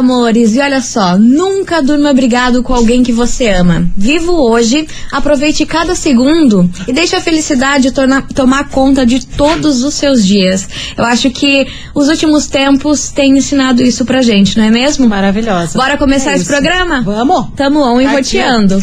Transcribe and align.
amores, 0.00 0.54
e 0.56 0.60
olha 0.60 0.80
só, 0.80 1.16
nunca 1.16 1.82
durma 1.82 2.12
brigado 2.12 2.62
com 2.62 2.74
alguém 2.74 3.02
que 3.02 3.12
você 3.12 3.48
ama. 3.48 3.86
Vivo 3.96 4.32
hoje, 4.32 4.86
aproveite 5.12 5.64
cada 5.64 5.94
segundo 5.94 6.68
e 6.88 6.92
deixe 6.92 7.14
a 7.14 7.20
felicidade 7.20 7.92
tornar, 7.92 8.26
tomar 8.28 8.68
conta 8.68 9.06
de 9.06 9.24
todos 9.24 9.84
os 9.84 9.94
seus 9.94 10.26
dias. 10.26 10.68
Eu 10.96 11.04
acho 11.04 11.30
que 11.30 11.66
os 11.94 12.08
últimos 12.08 12.46
tempos 12.46 13.10
têm 13.10 13.36
ensinado 13.36 13.82
isso 13.82 14.04
pra 14.04 14.22
gente, 14.22 14.56
não 14.56 14.64
é 14.64 14.70
mesmo? 14.70 15.08
Maravilhosa. 15.08 15.78
Bora 15.78 15.96
começar 15.96 16.32
É 16.32 16.36
esse 16.36 16.46
programa? 16.46 17.02
Vamos. 17.02 17.48
Tamo 17.56 17.80
on 17.80 18.00
e 18.00 18.06
roteando. 18.06 18.82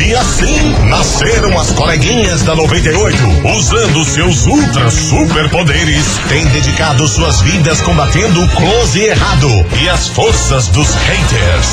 E 0.00 0.14
assim 0.14 0.74
nasceram 0.88 1.58
as 1.58 1.72
coleguinhas 1.72 2.42
da 2.42 2.54
98, 2.54 3.16
usando 3.56 4.04
seus 4.04 4.46
ultra 4.46 4.88
superpoderes, 4.90 6.04
têm 6.28 6.46
dedicado 6.46 7.06
suas 7.08 7.40
vidas 7.40 7.80
combatendo 7.80 8.40
o 8.40 8.48
close 8.50 9.00
errado 9.00 9.48
e 9.82 9.88
as 9.88 10.06
forças 10.08 10.68
dos 10.68 10.94
haters. 10.94 11.66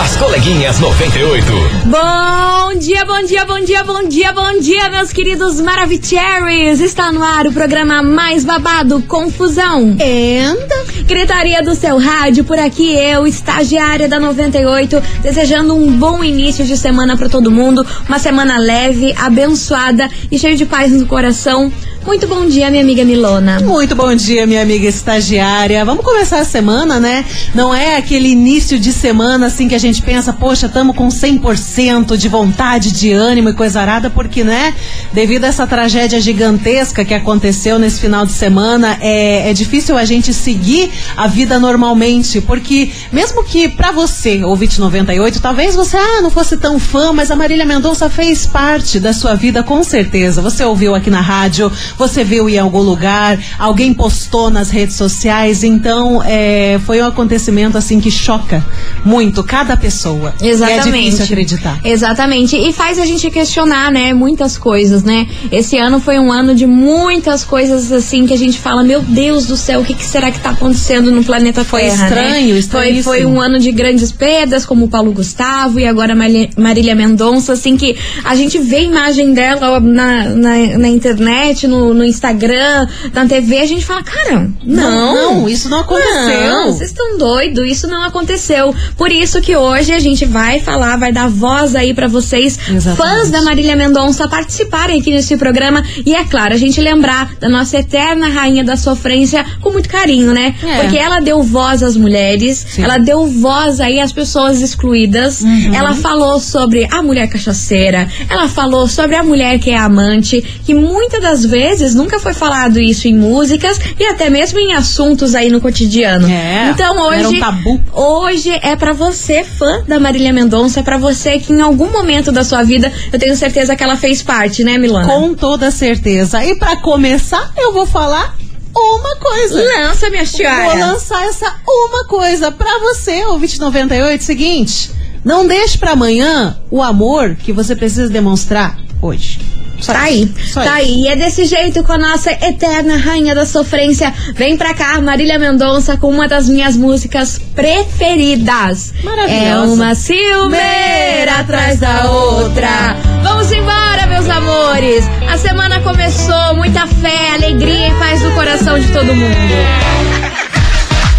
As 0.00 0.16
coleguinhas 0.16 0.80
98. 0.80 1.52
Bom 1.86 2.78
dia, 2.78 3.04
bom 3.04 3.22
dia, 3.24 3.44
bom 3.44 3.60
dia, 3.60 3.84
bom 3.84 4.08
dia, 4.08 4.32
bom 4.32 4.58
dia, 4.58 4.90
meus 4.90 5.12
queridos 5.12 5.60
Maravicheries! 5.60 6.80
Está 6.80 7.12
no 7.12 7.22
ar 7.22 7.46
o 7.46 7.52
programa 7.52 8.02
mais 8.02 8.44
babado, 8.44 9.02
Confusão. 9.02 9.96
Anda. 10.00 10.82
Gritaria 11.06 11.62
do 11.62 11.74
seu 11.74 11.98
rádio, 11.98 12.42
por 12.42 12.58
aqui 12.58 12.92
eu, 12.94 13.26
estagiária 13.26 14.08
da 14.08 14.18
98, 14.18 15.00
desejando 15.22 15.74
um 15.74 15.92
bom 15.92 16.24
início 16.24 16.64
de 16.64 16.76
semana 16.76 17.16
para 17.16 17.28
todo 17.28 17.51
mundo, 17.52 17.86
uma 18.08 18.18
semana 18.18 18.58
leve, 18.58 19.14
abençoada 19.18 20.08
e 20.30 20.38
cheia 20.38 20.56
de 20.56 20.66
paz 20.66 20.92
no 20.92 21.06
coração. 21.06 21.72
Muito 22.04 22.26
bom 22.26 22.44
dia, 22.44 22.68
minha 22.68 22.82
amiga 22.82 23.04
Milona. 23.04 23.60
Muito 23.60 23.94
bom 23.94 24.12
dia, 24.12 24.44
minha 24.44 24.60
amiga 24.60 24.88
estagiária. 24.88 25.84
Vamos 25.84 26.04
começar 26.04 26.40
a 26.40 26.44
semana, 26.44 26.98
né? 26.98 27.24
Não 27.54 27.72
é 27.72 27.96
aquele 27.96 28.28
início 28.28 28.76
de 28.76 28.92
semana 28.92 29.46
assim 29.46 29.68
que 29.68 29.74
a 29.74 29.78
gente 29.78 30.02
pensa, 30.02 30.32
poxa, 30.32 30.66
estamos 30.66 30.96
com 30.96 31.06
100% 31.06 32.16
de 32.16 32.28
vontade, 32.28 32.90
de 32.90 33.12
ânimo 33.12 33.50
e 33.50 33.54
coisa 33.54 33.80
arada, 33.80 34.10
porque, 34.10 34.42
né? 34.42 34.74
Devido 35.12 35.44
a 35.44 35.46
essa 35.46 35.64
tragédia 35.64 36.20
gigantesca 36.20 37.04
que 37.04 37.14
aconteceu 37.14 37.78
nesse 37.78 38.00
final 38.00 38.26
de 38.26 38.32
semana, 38.32 38.98
é, 39.00 39.50
é 39.50 39.52
difícil 39.52 39.96
a 39.96 40.04
gente 40.04 40.34
seguir 40.34 40.90
a 41.16 41.28
vida 41.28 41.60
normalmente, 41.60 42.40
porque 42.40 42.90
mesmo 43.12 43.44
que 43.44 43.68
pra 43.68 43.92
você, 43.92 44.42
ouvinte 44.42 44.80
98, 44.80 45.40
talvez 45.40 45.76
você, 45.76 45.96
ah, 45.96 46.20
não 46.20 46.30
fosse 46.30 46.56
tão 46.56 46.80
fã, 46.80 47.12
mas 47.12 47.30
a 47.30 47.36
Marília 47.36 47.64
Mendonça 47.64 48.10
fez 48.10 48.44
parte 48.44 48.98
da 48.98 49.12
sua 49.12 49.34
vida 49.36 49.62
com 49.62 49.84
certeza. 49.84 50.42
Você 50.42 50.64
ouviu 50.64 50.96
aqui 50.96 51.08
na 51.08 51.20
rádio, 51.20 51.70
você 51.96 52.24
viu 52.24 52.48
em 52.48 52.58
algum 52.58 52.80
lugar, 52.80 53.38
alguém 53.58 53.92
postou 53.92 54.50
nas 54.50 54.70
redes 54.70 54.96
sociais, 54.96 55.64
então 55.64 56.22
é, 56.24 56.80
foi 56.84 57.00
um 57.00 57.06
acontecimento 57.06 57.76
assim 57.76 58.00
que 58.00 58.10
choca 58.10 58.64
muito 59.04 59.42
cada 59.42 59.76
pessoa. 59.76 60.34
E 60.40 60.48
Exatamente. 60.48 60.88
é 60.88 60.92
difícil 60.92 61.24
acreditar. 61.24 61.80
Exatamente. 61.84 62.56
E 62.56 62.72
faz 62.72 62.98
a 62.98 63.04
gente 63.04 63.30
questionar, 63.30 63.90
né, 63.90 64.12
muitas 64.12 64.56
coisas, 64.56 65.02
né? 65.02 65.26
Esse 65.50 65.78
ano 65.78 66.00
foi 66.00 66.18
um 66.18 66.30
ano 66.30 66.54
de 66.54 66.66
muitas 66.66 67.44
coisas 67.44 67.90
assim 67.90 68.26
que 68.26 68.34
a 68.34 68.38
gente 68.38 68.58
fala, 68.58 68.82
meu 68.82 69.00
Deus 69.00 69.46
do 69.46 69.56
céu, 69.56 69.80
o 69.80 69.84
que, 69.84 69.94
que 69.94 70.04
será 70.04 70.30
que 70.30 70.40
tá 70.40 70.50
acontecendo 70.50 71.10
no 71.10 71.24
planeta 71.24 71.64
Foi 71.64 71.82
Terra, 71.82 72.08
estranho, 72.08 72.24
né? 72.24 72.50
Foi, 72.50 72.58
estranhíssimo. 72.58 73.04
foi 73.04 73.26
um 73.26 73.40
ano 73.40 73.58
de 73.58 73.72
grandes 73.72 74.12
perdas, 74.12 74.64
como 74.64 74.84
o 74.84 74.88
Paulo 74.88 75.12
Gustavo 75.12 75.80
e 75.80 75.86
agora 75.86 76.14
Marília 76.56 76.94
Mendonça, 76.94 77.54
assim 77.54 77.76
que 77.76 77.96
a 78.24 78.34
gente 78.34 78.58
vê 78.58 78.76
a 78.76 78.82
imagem 78.82 79.32
dela 79.32 79.80
na, 79.80 80.28
na, 80.30 80.78
na 80.78 80.88
internet, 80.88 81.66
no, 81.66 81.81
no 81.92 82.04
Instagram, 82.04 82.86
na 83.12 83.26
TV, 83.26 83.58
a 83.58 83.66
gente 83.66 83.84
fala, 83.84 84.02
cara, 84.02 84.50
não. 84.64 85.14
Não, 85.14 85.48
isso 85.48 85.68
não 85.68 85.80
aconteceu. 85.80 86.50
Não, 86.50 86.72
vocês 86.72 86.90
estão 86.90 87.18
doidos, 87.18 87.66
isso 87.66 87.86
não 87.86 88.02
aconteceu. 88.02 88.74
Por 88.96 89.10
isso 89.10 89.40
que 89.40 89.56
hoje 89.56 89.92
a 89.92 89.98
gente 89.98 90.24
vai 90.24 90.60
falar, 90.60 90.96
vai 90.96 91.12
dar 91.12 91.28
voz 91.28 91.74
aí 91.74 91.92
pra 91.92 92.08
vocês, 92.08 92.58
Exatamente. 92.68 92.96
fãs 92.96 93.30
da 93.30 93.42
Marília 93.42 93.74
Mendonça, 93.74 94.28
participarem 94.28 95.00
aqui 95.00 95.10
nesse 95.10 95.36
programa. 95.36 95.82
E 96.04 96.14
é 96.14 96.24
claro, 96.24 96.54
a 96.54 96.56
gente 96.56 96.80
lembrar 96.80 97.34
da 97.40 97.48
nossa 97.48 97.78
eterna 97.78 98.28
rainha 98.28 98.62
da 98.62 98.76
sofrência 98.76 99.44
com 99.60 99.70
muito 99.70 99.88
carinho, 99.88 100.32
né? 100.32 100.54
É. 100.62 100.82
Porque 100.82 100.98
ela 100.98 101.20
deu 101.20 101.42
voz 101.42 101.82
às 101.82 101.96
mulheres, 101.96 102.64
Sim. 102.68 102.82
ela 102.84 102.98
deu 102.98 103.26
voz 103.26 103.80
aí 103.80 103.98
às 103.98 104.12
pessoas 104.12 104.60
excluídas. 104.60 105.40
Uhum. 105.40 105.74
Ela 105.74 105.94
falou 105.94 106.38
sobre 106.38 106.86
a 106.90 107.02
mulher 107.02 107.28
cachaceira, 107.28 108.08
ela 108.28 108.48
falou 108.48 108.86
sobre 108.86 109.16
a 109.16 109.22
mulher 109.22 109.58
que 109.58 109.70
é 109.70 109.76
amante, 109.76 110.42
que 110.64 110.74
muitas 110.74 111.20
das 111.20 111.44
vezes 111.44 111.71
nunca 111.94 112.18
foi 112.20 112.34
falado 112.34 112.78
isso 112.78 113.08
em 113.08 113.16
músicas 113.16 113.78
e 113.98 114.04
até 114.04 114.28
mesmo 114.28 114.58
em 114.58 114.72
assuntos 114.74 115.34
aí 115.34 115.50
no 115.50 115.60
cotidiano. 115.60 116.28
É, 116.28 116.70
então 116.70 116.98
hoje 117.06 117.18
era 117.18 117.28
um 117.28 117.40
tabu. 117.40 117.84
Hoje 117.92 118.50
é 118.62 118.76
pra 118.76 118.92
você, 118.92 119.44
fã 119.44 119.82
da 119.86 119.98
Marília 119.98 120.32
Mendonça, 120.32 120.80
é 120.80 120.82
pra 120.82 120.98
você 120.98 121.38
que 121.38 121.52
em 121.52 121.60
algum 121.60 121.90
momento 121.90 122.30
da 122.30 122.44
sua 122.44 122.62
vida, 122.62 122.92
eu 123.12 123.18
tenho 123.18 123.36
certeza 123.36 123.74
que 123.76 123.82
ela 123.82 123.96
fez 123.96 124.22
parte, 124.22 124.62
né, 124.62 124.78
Milona? 124.78 125.06
Com 125.06 125.34
toda 125.34 125.70
certeza. 125.70 126.44
E 126.44 126.56
pra 126.56 126.76
começar, 126.76 127.52
eu 127.56 127.72
vou 127.72 127.86
falar 127.86 128.36
uma 128.74 129.16
coisa. 129.16 129.62
Lança, 129.62 130.10
minha 130.10 130.24
Vou 130.24 130.32
senhora. 130.36 130.86
lançar 130.86 131.24
essa 131.26 131.54
uma 131.66 132.04
coisa 132.04 132.50
pra 132.50 132.78
você, 132.80 133.24
ouvinte 133.26 133.58
98. 133.60 134.22
Seguinte, 134.24 134.90
não 135.24 135.46
deixe 135.46 135.78
pra 135.78 135.92
amanhã 135.92 136.56
o 136.70 136.82
amor 136.82 137.36
que 137.36 137.52
você 137.52 137.76
precisa 137.76 138.08
demonstrar 138.08 138.76
hoje. 139.00 139.61
Só 139.82 139.92
Tá 139.92 140.00
aí, 140.02 140.32
Só 140.46 140.62
tá 140.62 140.80
isso. 140.80 140.92
aí. 140.92 141.00
E 141.02 141.08
é 141.08 141.16
desse 141.16 141.44
jeito 141.44 141.82
com 141.82 141.92
a 141.92 141.98
nossa 141.98 142.30
eterna 142.30 142.96
rainha 142.96 143.34
da 143.34 143.44
sofrência. 143.44 144.12
Vem 144.34 144.56
pra 144.56 144.72
cá, 144.74 145.00
Marília 145.00 145.38
Mendonça, 145.38 145.96
com 145.96 146.08
uma 146.08 146.28
das 146.28 146.48
minhas 146.48 146.76
músicas 146.76 147.40
preferidas. 147.54 148.94
Maravilhosa. 149.02 149.44
É 149.44 149.56
uma 149.58 149.94
ciumeira 149.94 151.40
atrás 151.40 151.80
da 151.80 152.10
outra. 152.10 152.96
Vamos 153.22 153.50
embora, 153.52 154.06
meus 154.06 154.28
amores. 154.28 155.04
A 155.28 155.36
semana 155.36 155.80
começou, 155.80 156.54
muita 156.56 156.86
fé, 156.86 157.32
alegria 157.34 157.88
e 157.88 157.94
paz 157.98 158.22
no 158.22 158.32
coração 158.32 158.78
de 158.78 158.86
todo 158.92 159.14
mundo. 159.14 159.36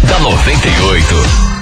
Da 0.08 0.18
98. 0.20 1.53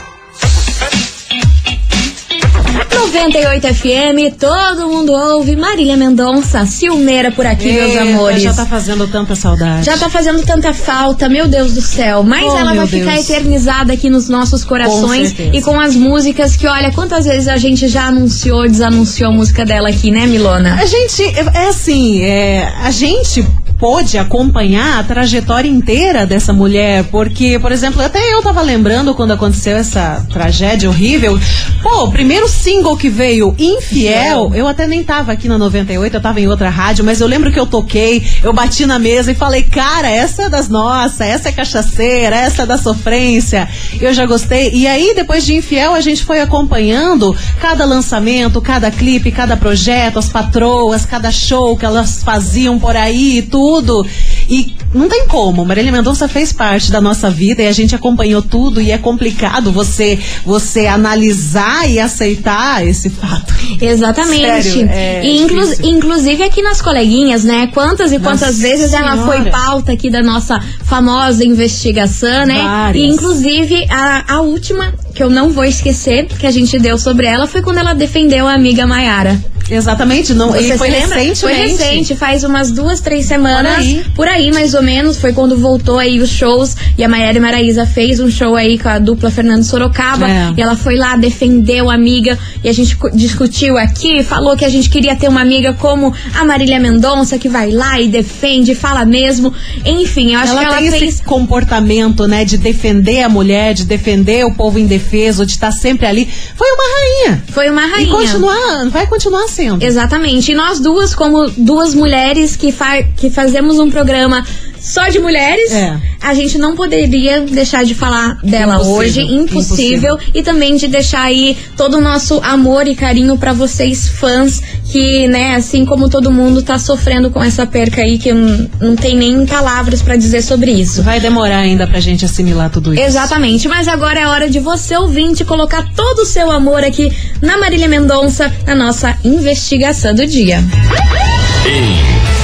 98 2.76 3.74
FM, 3.74 4.34
todo 4.38 4.88
mundo 4.88 5.12
ouve. 5.12 5.54
Marília 5.54 5.96
Mendonça, 5.96 6.64
ciumeira 6.64 7.30
por 7.30 7.44
aqui, 7.46 7.70
meus 7.70 7.90
Eita, 7.90 8.02
amores. 8.02 8.42
Já 8.42 8.54
tá 8.54 8.64
fazendo 8.64 9.06
tanta 9.06 9.34
saudade. 9.34 9.84
Já 9.84 9.98
tá 9.98 10.08
fazendo 10.08 10.42
tanta 10.44 10.72
falta, 10.72 11.28
meu 11.28 11.46
Deus 11.46 11.74
do 11.74 11.82
céu. 11.82 12.22
Mas 12.22 12.42
Oh, 12.44 12.56
ela 12.56 12.74
vai 12.74 12.86
ficar 12.86 13.12
Deus. 13.14 13.28
eternizada 13.28 13.92
aqui 13.92 14.08
nos 14.08 14.28
nossos 14.28 14.64
corações 14.64 15.28
certeza. 15.28 15.56
e 15.56 15.60
com 15.62 15.78
as 15.78 15.94
músicas 15.94 16.56
que, 16.56 16.66
olha, 16.66 16.90
quantas 16.92 17.26
vezes 17.26 17.48
a 17.48 17.56
gente 17.58 17.86
já 17.88 18.04
anunciou, 18.06 18.62
desanunciou 18.66 19.30
a 19.30 19.32
música 19.32 19.64
dela 19.64 19.88
aqui, 19.90 20.10
né, 20.10 20.26
Milona? 20.26 20.74
A 20.80 20.86
gente, 20.86 21.22
é 21.54 21.68
assim, 21.68 22.22
é, 22.22 22.72
a 22.82 22.90
gente 22.90 23.44
pôde 23.78 24.16
acompanhar 24.16 25.00
a 25.00 25.02
trajetória 25.02 25.68
inteira 25.68 26.24
dessa 26.24 26.52
mulher, 26.52 27.02
porque, 27.10 27.58
por 27.58 27.72
exemplo, 27.72 28.00
até 28.00 28.32
eu 28.32 28.40
tava 28.40 28.62
lembrando 28.62 29.12
quando 29.12 29.32
aconteceu 29.32 29.76
essa 29.76 30.24
tragédia 30.32 30.88
horrível. 30.88 31.36
Pô, 31.82 32.04
o 32.04 32.12
primeiro 32.12 32.46
single 32.62 32.96
que 32.96 33.08
veio, 33.08 33.56
Infiel, 33.58 34.54
eu 34.54 34.68
até 34.68 34.86
nem 34.86 35.02
tava 35.02 35.32
aqui 35.32 35.48
na 35.48 35.58
98, 35.58 36.16
eu 36.16 36.20
tava 36.20 36.40
em 36.40 36.46
outra 36.46 36.70
rádio, 36.70 37.04
mas 37.04 37.20
eu 37.20 37.26
lembro 37.26 37.50
que 37.50 37.58
eu 37.58 37.66
toquei, 37.66 38.22
eu 38.40 38.52
bati 38.52 38.86
na 38.86 39.00
mesa 39.00 39.32
e 39.32 39.34
falei, 39.34 39.64
cara, 39.64 40.08
essa 40.08 40.44
é 40.44 40.48
das 40.48 40.68
nossas, 40.68 41.22
essa 41.22 41.48
é 41.48 41.52
cachaceira, 41.52 42.36
essa 42.36 42.62
é 42.62 42.66
da 42.66 42.78
sofrência. 42.78 43.68
Eu 44.00 44.14
já 44.14 44.24
gostei. 44.26 44.70
E 44.72 44.86
aí, 44.86 45.12
depois 45.12 45.44
de 45.44 45.56
Infiel, 45.56 45.92
a 45.92 46.00
gente 46.00 46.24
foi 46.24 46.40
acompanhando 46.40 47.36
cada 47.60 47.84
lançamento, 47.84 48.60
cada 48.60 48.92
clipe, 48.92 49.32
cada 49.32 49.56
projeto, 49.56 50.20
as 50.20 50.28
patroas, 50.28 51.04
cada 51.04 51.32
show 51.32 51.76
que 51.76 51.84
elas 51.84 52.22
faziam 52.22 52.78
por 52.78 52.96
aí 52.96 53.38
e 53.38 53.42
tudo. 53.42 54.06
E 54.48 54.76
não 54.94 55.08
tem 55.08 55.26
como. 55.26 55.64
Marília 55.64 55.90
Mendonça 55.90 56.28
fez 56.28 56.52
parte 56.52 56.92
da 56.92 57.00
nossa 57.00 57.28
vida 57.28 57.62
e 57.62 57.66
a 57.66 57.72
gente 57.72 57.94
acompanhou 57.94 58.40
tudo 58.40 58.80
e 58.80 58.92
é 58.92 58.98
complicado 58.98 59.72
você 59.72 60.18
você 60.44 60.86
analisar 60.86 61.90
e 61.90 61.98
aceitar 61.98 62.51
esse 62.84 63.10
fato. 63.10 63.52
Exatamente. 63.80 64.62
Sério, 64.62 64.88
é 64.90 65.24
e 65.24 65.42
inclu- 65.42 65.60
difícil. 65.64 65.86
inclusive 65.86 66.42
aqui 66.42 66.62
nas 66.62 66.80
coleguinhas, 66.80 67.44
né? 67.44 67.68
Quantas 67.72 68.12
e 68.12 68.18
quantas 68.18 68.40
Nossa 68.40 68.52
vezes 68.62 68.92
ela 68.92 69.12
Senhora. 69.12 69.26
foi 69.42 69.50
pauta 69.50 69.92
aqui 69.92 70.10
da 70.10 70.22
nossa 70.22 70.60
famosa 70.84 71.44
investigação, 71.44 72.46
né? 72.46 72.60
Várias. 72.62 73.04
E 73.04 73.06
inclusive 73.08 73.86
a, 73.90 74.34
a 74.34 74.40
última, 74.40 74.92
que 75.14 75.22
eu 75.22 75.30
não 75.30 75.50
vou 75.50 75.64
esquecer, 75.64 76.26
que 76.26 76.46
a 76.46 76.50
gente 76.50 76.78
deu 76.78 76.98
sobre 76.98 77.26
ela, 77.26 77.46
foi 77.46 77.62
quando 77.62 77.78
ela 77.78 77.94
defendeu 77.94 78.46
a 78.46 78.54
amiga 78.54 78.86
Maiara. 78.86 79.40
Exatamente, 79.70 80.34
não, 80.34 80.50
Você 80.50 80.74
e 80.74 80.78
foi 80.78 80.88
recentemente. 80.90 81.40
Foi 81.40 81.52
recente, 81.52 82.14
faz 82.16 82.44
umas 82.44 82.70
duas, 82.72 83.00
três 83.00 83.24
semanas. 83.26 83.76
Por 83.76 83.80
aí. 83.80 84.04
Por 84.16 84.28
aí, 84.28 84.52
mais 84.52 84.74
ou 84.74 84.82
menos. 84.82 85.16
Foi 85.16 85.32
quando 85.32 85.56
voltou 85.56 85.98
aí 85.98 86.20
os 86.20 86.28
shows. 86.28 86.76
E 86.98 87.02
a 87.04 87.08
Maiara 87.08 87.40
Maraíza 87.40 87.86
fez 87.86 88.20
um 88.20 88.28
show 88.28 88.54
aí 88.56 88.76
com 88.78 88.88
a 88.88 88.98
dupla 88.98 89.30
Fernando 89.30 89.62
Sorocaba. 89.62 90.28
É. 90.28 90.52
E 90.56 90.60
ela 90.60 90.76
foi 90.76 90.96
lá, 90.96 91.16
defendeu 91.16 91.88
a 91.88 91.94
amiga. 91.94 92.38
E 92.62 92.68
a 92.68 92.72
gente 92.72 92.96
discutiu 93.14 93.76
aqui, 93.76 94.22
falou 94.22 94.56
que 94.56 94.64
a 94.64 94.68
gente 94.68 94.88
queria 94.88 95.16
ter 95.16 95.28
uma 95.28 95.40
amiga 95.40 95.72
como 95.74 96.14
a 96.34 96.44
Marília 96.44 96.78
Mendonça, 96.78 97.38
que 97.38 97.48
vai 97.48 97.70
lá 97.70 98.00
e 98.00 98.08
defende, 98.08 98.74
fala 98.74 99.04
mesmo. 99.04 99.52
Enfim, 99.84 100.34
eu 100.34 100.40
acho 100.40 100.52
ela 100.52 100.60
que 100.60 100.66
ela 100.66 100.76
tem 100.78 100.90
fez. 100.90 101.02
esse 101.14 101.22
comportamento, 101.22 102.26
né, 102.26 102.44
de 102.44 102.56
defender 102.58 103.22
a 103.22 103.28
mulher, 103.28 103.74
de 103.74 103.84
defender 103.84 104.44
o 104.44 104.54
povo 104.54 104.78
indefeso, 104.78 105.44
de 105.44 105.52
estar 105.52 105.72
sempre 105.72 106.06
ali. 106.06 106.28
Foi 106.56 106.68
uma 106.72 106.84
rainha. 106.98 107.44
Foi 107.48 107.70
uma 107.70 107.86
rainha. 107.86 108.08
E 108.08 108.10
continuar, 108.10 108.88
vai 108.90 109.06
continuar 109.06 109.48
sendo. 109.48 109.84
Exatamente. 109.84 110.52
E 110.52 110.54
nós 110.54 110.80
duas, 110.80 111.14
como 111.14 111.50
duas 111.50 111.94
mulheres 111.94 112.56
que, 112.56 112.72
fa 112.72 113.02
que 113.02 113.30
fazemos 113.30 113.78
um 113.78 113.90
programa 113.90 114.44
só 114.82 115.08
de 115.08 115.18
mulheres, 115.20 115.72
É. 115.72 115.96
a 116.20 116.34
gente 116.34 116.58
não 116.58 116.74
poderia 116.74 117.40
deixar 117.42 117.84
de 117.84 117.94
falar 117.94 118.36
dela 118.42 118.74
Impossível, 118.74 118.96
hoje. 118.96 119.20
Impossível. 119.22 120.18
E 120.34 120.42
também 120.42 120.76
de 120.76 120.88
deixar 120.88 121.22
aí 121.22 121.56
todo 121.76 121.98
o 121.98 122.00
nosso 122.00 122.40
amor 122.42 122.86
e 122.88 122.94
carinho 122.94 123.38
pra 123.38 123.52
vocês, 123.52 124.08
fãs, 124.08 124.60
que, 124.90 125.26
né, 125.28 125.54
assim 125.54 125.84
como 125.86 126.08
todo 126.08 126.30
mundo 126.32 126.62
tá 126.62 126.78
sofrendo 126.78 127.30
com 127.30 127.42
essa 127.42 127.64
perca 127.64 128.02
aí, 128.02 128.18
que 128.18 128.32
não, 128.32 128.68
não 128.80 128.96
tem 128.96 129.16
nem 129.16 129.46
palavras 129.46 130.02
pra 130.02 130.16
dizer 130.16 130.42
sobre 130.42 130.72
isso. 130.72 131.02
Vai 131.02 131.20
demorar 131.20 131.58
ainda 131.58 131.86
pra 131.86 132.00
gente 132.00 132.24
assimilar 132.24 132.68
tudo 132.70 132.92
isso. 132.92 133.02
Exatamente, 133.02 133.68
mas 133.68 133.86
agora 133.88 134.18
é 134.20 134.26
hora 134.26 134.50
de 134.50 134.58
você, 134.58 134.96
ouvinte, 134.96 135.44
colocar 135.44 135.88
todo 135.94 136.20
o 136.20 136.26
seu 136.26 136.50
amor 136.50 136.82
aqui 136.82 137.12
na 137.40 137.56
Marília 137.56 137.88
Mendonça, 137.88 138.52
na 138.66 138.74
nossa 138.74 139.16
investigação 139.24 140.14
do 140.14 140.26
dia. 140.26 140.62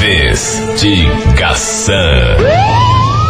Investigação. 0.01 1.97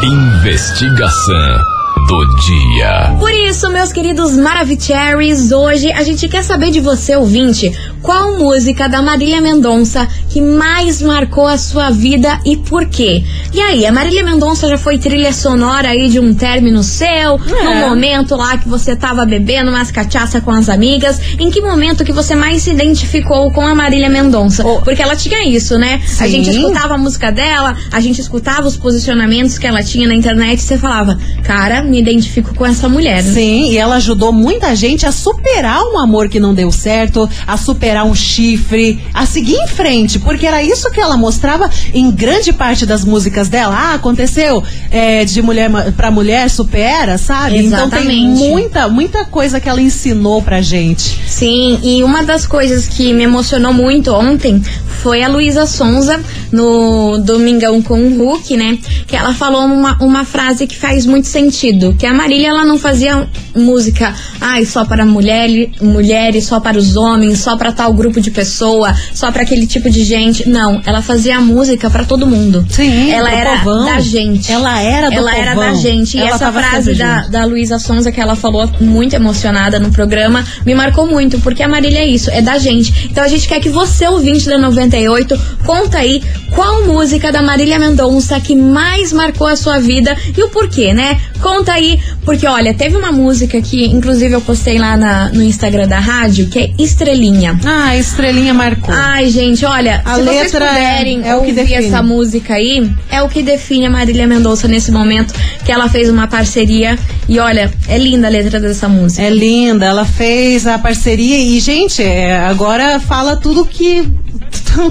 Investigação 0.03 1.59
do 2.07 2.27
dia. 2.41 3.17
Por 3.19 3.31
isso, 3.31 3.71
meus 3.71 3.91
queridos 3.91 4.37
Maravicheries, 4.37 5.51
hoje 5.51 5.91
a 5.91 6.03
gente 6.03 6.29
quer 6.29 6.43
saber 6.43 6.71
de 6.71 6.81
você, 6.81 7.17
ouvinte, 7.17 7.73
qual 8.03 8.39
música 8.39 8.89
da 8.89 9.03
Marília 9.03 9.41
Mendonça 9.41 10.09
que 10.31 10.41
mais 10.41 11.03
marcou 11.03 11.47
a 11.47 11.59
sua 11.59 11.91
vida 11.91 12.41
e 12.45 12.57
por 12.57 12.87
quê? 12.87 13.25
E 13.53 13.61
aí, 13.61 13.87
a 13.87 13.93
Marília 13.93 14.23
Mendonça 14.23 14.69
já 14.69 14.79
foi 14.79 14.99
trilha 14.99 15.33
sonora 15.33 15.89
aí 15.89 16.09
de 16.09 16.21
um 16.21 16.35
término 16.35 16.83
seu, 16.83 17.39
num 17.39 17.89
momento 17.89 18.37
lá 18.37 18.57
que 18.59 18.69
você 18.69 18.95
tava 18.95 19.25
bebendo 19.25 19.71
umas 19.71 19.91
cachaça 19.91 20.41
com 20.41 20.51
as 20.51 20.69
amigas, 20.69 21.21
em 21.39 21.51
que 21.51 21.61
momento 21.61 22.05
que 22.05 22.13
você 22.13 22.35
mais 22.35 22.63
se 22.63 22.71
identificou 22.71 23.51
com 23.51 23.67
a 23.67 23.75
Marília 23.75 24.09
Mendonça? 24.09 24.65
Oh. 24.67 24.81
Porque 24.83 25.03
ela 25.03 25.17
tinha 25.17 25.49
isso, 25.49 25.79
né? 25.79 26.01
A 26.05 26.25
Sim. 26.25 26.29
gente 26.29 26.51
escutava 26.51 26.95
a 26.95 26.99
música 26.99 27.33
dela, 27.33 27.77
a 27.91 28.01
gente 28.01 28.21
escutava 28.21 28.67
os 28.67 28.77
posicionamentos 28.77 29.59
que 29.59 29.67
ela 29.67 29.83
tinha 29.83 30.07
na 30.07 30.15
internet 30.15 30.59
e 30.59 30.63
você 30.63 30.79
falava, 30.79 31.19
cara, 31.43 31.83
me 31.83 31.99
identifico 31.99 32.55
com 32.55 32.65
essa 32.67 32.89
mulher. 32.89 33.23
né? 33.23 33.33
Sim, 33.33 33.71
e 33.71 33.77
ela 33.77 33.97
ajudou 33.97 34.33
muita 34.33 34.75
gente 34.77 35.07
a 35.07 35.13
superar 35.13 35.83
um 35.83 35.99
amor 35.99 36.29
que 36.29 36.39
não 36.39 36.55
deu 36.55 36.71
certo, 36.71 37.29
a 37.47 37.57
superar 37.57 37.88
um 38.05 38.15
chifre, 38.15 39.01
a 39.13 39.27
seguir 39.27 39.57
em 39.57 39.67
frente, 39.67 40.19
porque 40.19 40.47
era 40.47 40.63
isso 40.63 40.91
que 40.91 41.01
ela 41.01 41.17
mostrava 41.17 41.71
em 41.93 42.11
grande 42.11 42.53
parte 42.53 42.87
das 42.87 43.05
músicas 43.05 43.49
dela. 43.49 43.75
Ah, 43.75 43.95
aconteceu 43.95 44.63
é, 44.91 45.25
de 45.25 45.41
mulher 45.43 45.71
pra 45.93 46.11
mulher, 46.11 46.49
supera, 46.51 47.19
sabe? 47.19 47.59
Então 47.59 47.89
tem 47.89 48.01
Exatamente. 48.01 48.39
muita, 48.39 48.89
muita 48.89 49.25
coisa 49.25 49.61
que 49.61 49.69
ela 49.69 49.81
ensinou 49.81 50.43
pra 50.43 50.61
gente. 50.61 51.19
Sim, 51.27 51.79
e 51.83 52.03
uma 52.03 52.23
das 52.23 52.47
coisas 52.47 52.87
que 52.87 53.13
me 53.13 53.23
emocionou 53.25 53.73
muito 53.73 54.13
ontem 54.13 54.63
foi 55.03 55.23
a 55.23 55.29
Luísa 55.29 55.65
Sonza 55.67 56.21
no 56.51 57.19
Domingão 57.19 57.81
com 57.81 58.01
o 58.01 58.19
Hulk, 58.19 58.57
né? 58.57 58.79
Que 59.07 59.17
ela 59.17 59.33
falou 59.33 59.65
uma, 59.65 59.97
uma 60.01 60.25
frase 60.25 60.67
que 60.67 60.77
faz 60.77 61.07
muito 61.07 61.29
sentido. 61.29 61.95
Que 61.97 62.07
a 62.07 62.13
Marília, 62.13 62.49
ela 62.49 62.65
não 62.65 62.79
fazia 62.79 63.29
música, 63.55 64.15
ai, 64.41 64.65
só 64.65 64.85
para 64.85 65.07
mulher, 65.07 65.49
mulheres, 65.81 66.47
só 66.47 66.59
para 66.59 66.77
os 66.77 66.97
homens, 66.97 67.39
só 67.39 67.57
para 67.57 67.73
tal 67.79 67.93
grupo 67.95 68.21
de 68.21 68.33
pessoa, 68.33 68.93
só 69.15 69.31
para 69.31 69.43
aquele 69.43 69.65
tipo 69.65 69.89
de 69.89 70.03
gente. 70.03 70.49
Não, 70.49 70.83
ela 70.85 71.01
fazia 71.01 71.41
música 71.41 71.89
para 71.89 72.05
todo 72.05 72.27
mundo. 72.27 72.67
Sim, 72.69 73.13
ela 73.13 73.31
era 73.33 73.59
povão. 73.59 73.85
da 73.85 74.01
gente. 74.01 74.51
Ela 74.51 74.81
era 74.83 75.09
do 75.09 75.15
Ela 75.15 75.37
era 75.37 75.55
povão. 75.55 75.73
da 75.73 75.79
gente. 75.79 76.17
E 76.17 76.21
Ela 76.21 76.31
essa 76.31 76.51
frase 76.51 76.95
da, 76.95 77.29
da 77.29 77.45
Luísa 77.45 77.79
Sonza 77.79 78.11
que 78.11 78.21
ela 78.21 78.35
falou 78.35 78.69
muito 78.81 79.15
emocionada 79.15 79.79
no 79.79 79.93
programa 79.93 80.45
me 80.67 80.75
marcou 80.75 81.07
muito, 81.07 81.39
porque 81.39 81.63
a 81.63 81.69
Marília 81.69 82.01
é 82.01 82.07
isso, 82.07 82.29
é 82.33 82.43
da 82.43 82.59
gente. 82.59 83.09
Então 83.11 83.23
a 83.23 83.29
gente 83.29 83.47
quer 83.47 83.61
que 83.61 83.69
você, 83.69 84.09
ouvinte 84.09 84.49
da 84.49 84.59
98, 84.59 85.41
conta 85.65 85.99
aí 85.99 86.21
qual 86.51 86.85
música 86.85 87.31
da 87.31 87.43
Marília 87.43 87.79
Mendonça 87.79 88.41
que 88.41 88.57
mais 88.57 89.13
marcou 89.13 89.47
a 89.47 89.55
sua 89.55 89.79
vida 89.79 90.17
e 90.37 90.43
o 90.43 90.49
porquê, 90.49 90.93
né? 90.93 91.21
Conta 91.41 91.73
aí, 91.73 91.99
porque 92.25 92.47
olha, 92.47 92.75
teve 92.75 92.97
uma 92.97 93.13
música 93.13 93.61
que, 93.61 93.87
inclusive, 93.87 94.35
eu 94.35 94.41
postei 94.41 94.79
lá 94.79 94.97
na- 94.97 95.29
no 95.31 95.43
Instagram 95.43 95.87
da 95.89 95.99
rádio, 95.99 96.49
que 96.49 96.59
é 96.59 96.71
Estrelinha. 96.79 97.59
Ah, 97.65 97.89
a 97.91 97.97
estrelinha 97.97 98.53
marcou. 98.53 98.93
Ai, 98.95 99.29
gente, 99.31 99.65
olha, 99.65 100.03
A 100.05 100.17
se 100.17 100.23
vocês 100.23 100.55
é- 100.55 100.59
puderem 100.59 101.21
é 101.21 101.23
que 101.23 101.33
ouvir 101.35 101.53
define. 101.53 101.87
essa 101.87 102.03
música 102.03 102.55
aí, 102.55 102.91
é 103.11 103.23
o 103.23 103.29
que 103.29 103.43
define 103.43 103.87
a 103.87 103.91
Marília 103.91 104.27
Mendonça 104.27 104.67
nesse 104.69 104.91
momento, 104.91 105.33
que 105.65 105.71
ela 105.73 105.89
fez 105.89 106.09
uma 106.11 106.27
parceria. 106.27 106.99
E 107.29 107.39
olha, 107.39 107.71
é 107.89 107.99
linda 107.99 108.27
a 108.27 108.31
letra 108.31 108.59
dessa 108.59 108.89
música. 108.89 109.23
É 109.23 109.31
linda, 109.31 109.87
ela 109.87 110.05
fez 110.05 110.67
a 110.67 110.79
parceria 110.79 111.37
e, 111.39 111.61
gente, 111.61 112.03
é, 112.03 112.37
agora 112.39 112.99
fala 113.01 113.37
tudo 113.37 113.65
que. 113.65 114.09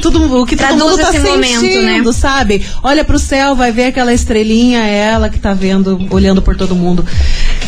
Tudo 0.01 0.41
o 0.41 0.45
que 0.45 0.55
todo 0.55 0.67
Traduz 0.67 0.91
mundo 0.91 1.01
tá 1.01 1.09
esse 1.09 1.19
momento, 1.19 1.59
sentindo, 1.61 2.09
né? 2.09 2.13
sabe? 2.13 2.65
Olha 2.83 3.05
pro 3.05 3.17
céu, 3.17 3.55
vai 3.55 3.71
ver 3.71 3.85
aquela 3.85 4.13
estrelinha, 4.13 4.79
é 4.79 4.97
ela 4.97 5.29
que 5.29 5.39
tá 5.39 5.53
vendo, 5.53 6.07
olhando 6.09 6.41
por 6.41 6.57
todo 6.57 6.75
mundo. 6.75 7.05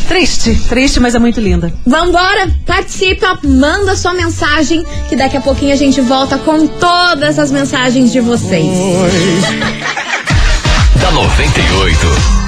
Triste, 0.07 0.55
triste, 0.67 0.99
mas 0.99 1.15
é 1.15 1.19
muito 1.19 1.39
linda. 1.39 1.73
Vambora, 1.85 2.51
participa, 2.65 3.39
manda 3.43 3.95
sua 3.95 4.13
mensagem, 4.13 4.83
que 5.07 5.15
daqui 5.15 5.37
a 5.37 5.41
pouquinho 5.41 5.71
a 5.71 5.77
gente 5.77 6.01
volta 6.01 6.37
com 6.37 6.67
todas 6.67 7.39
as 7.39 7.51
mensagens 7.51 8.11
de 8.11 8.19
vocês. 8.19 8.67
Da 10.99 11.11
98. 11.11 12.38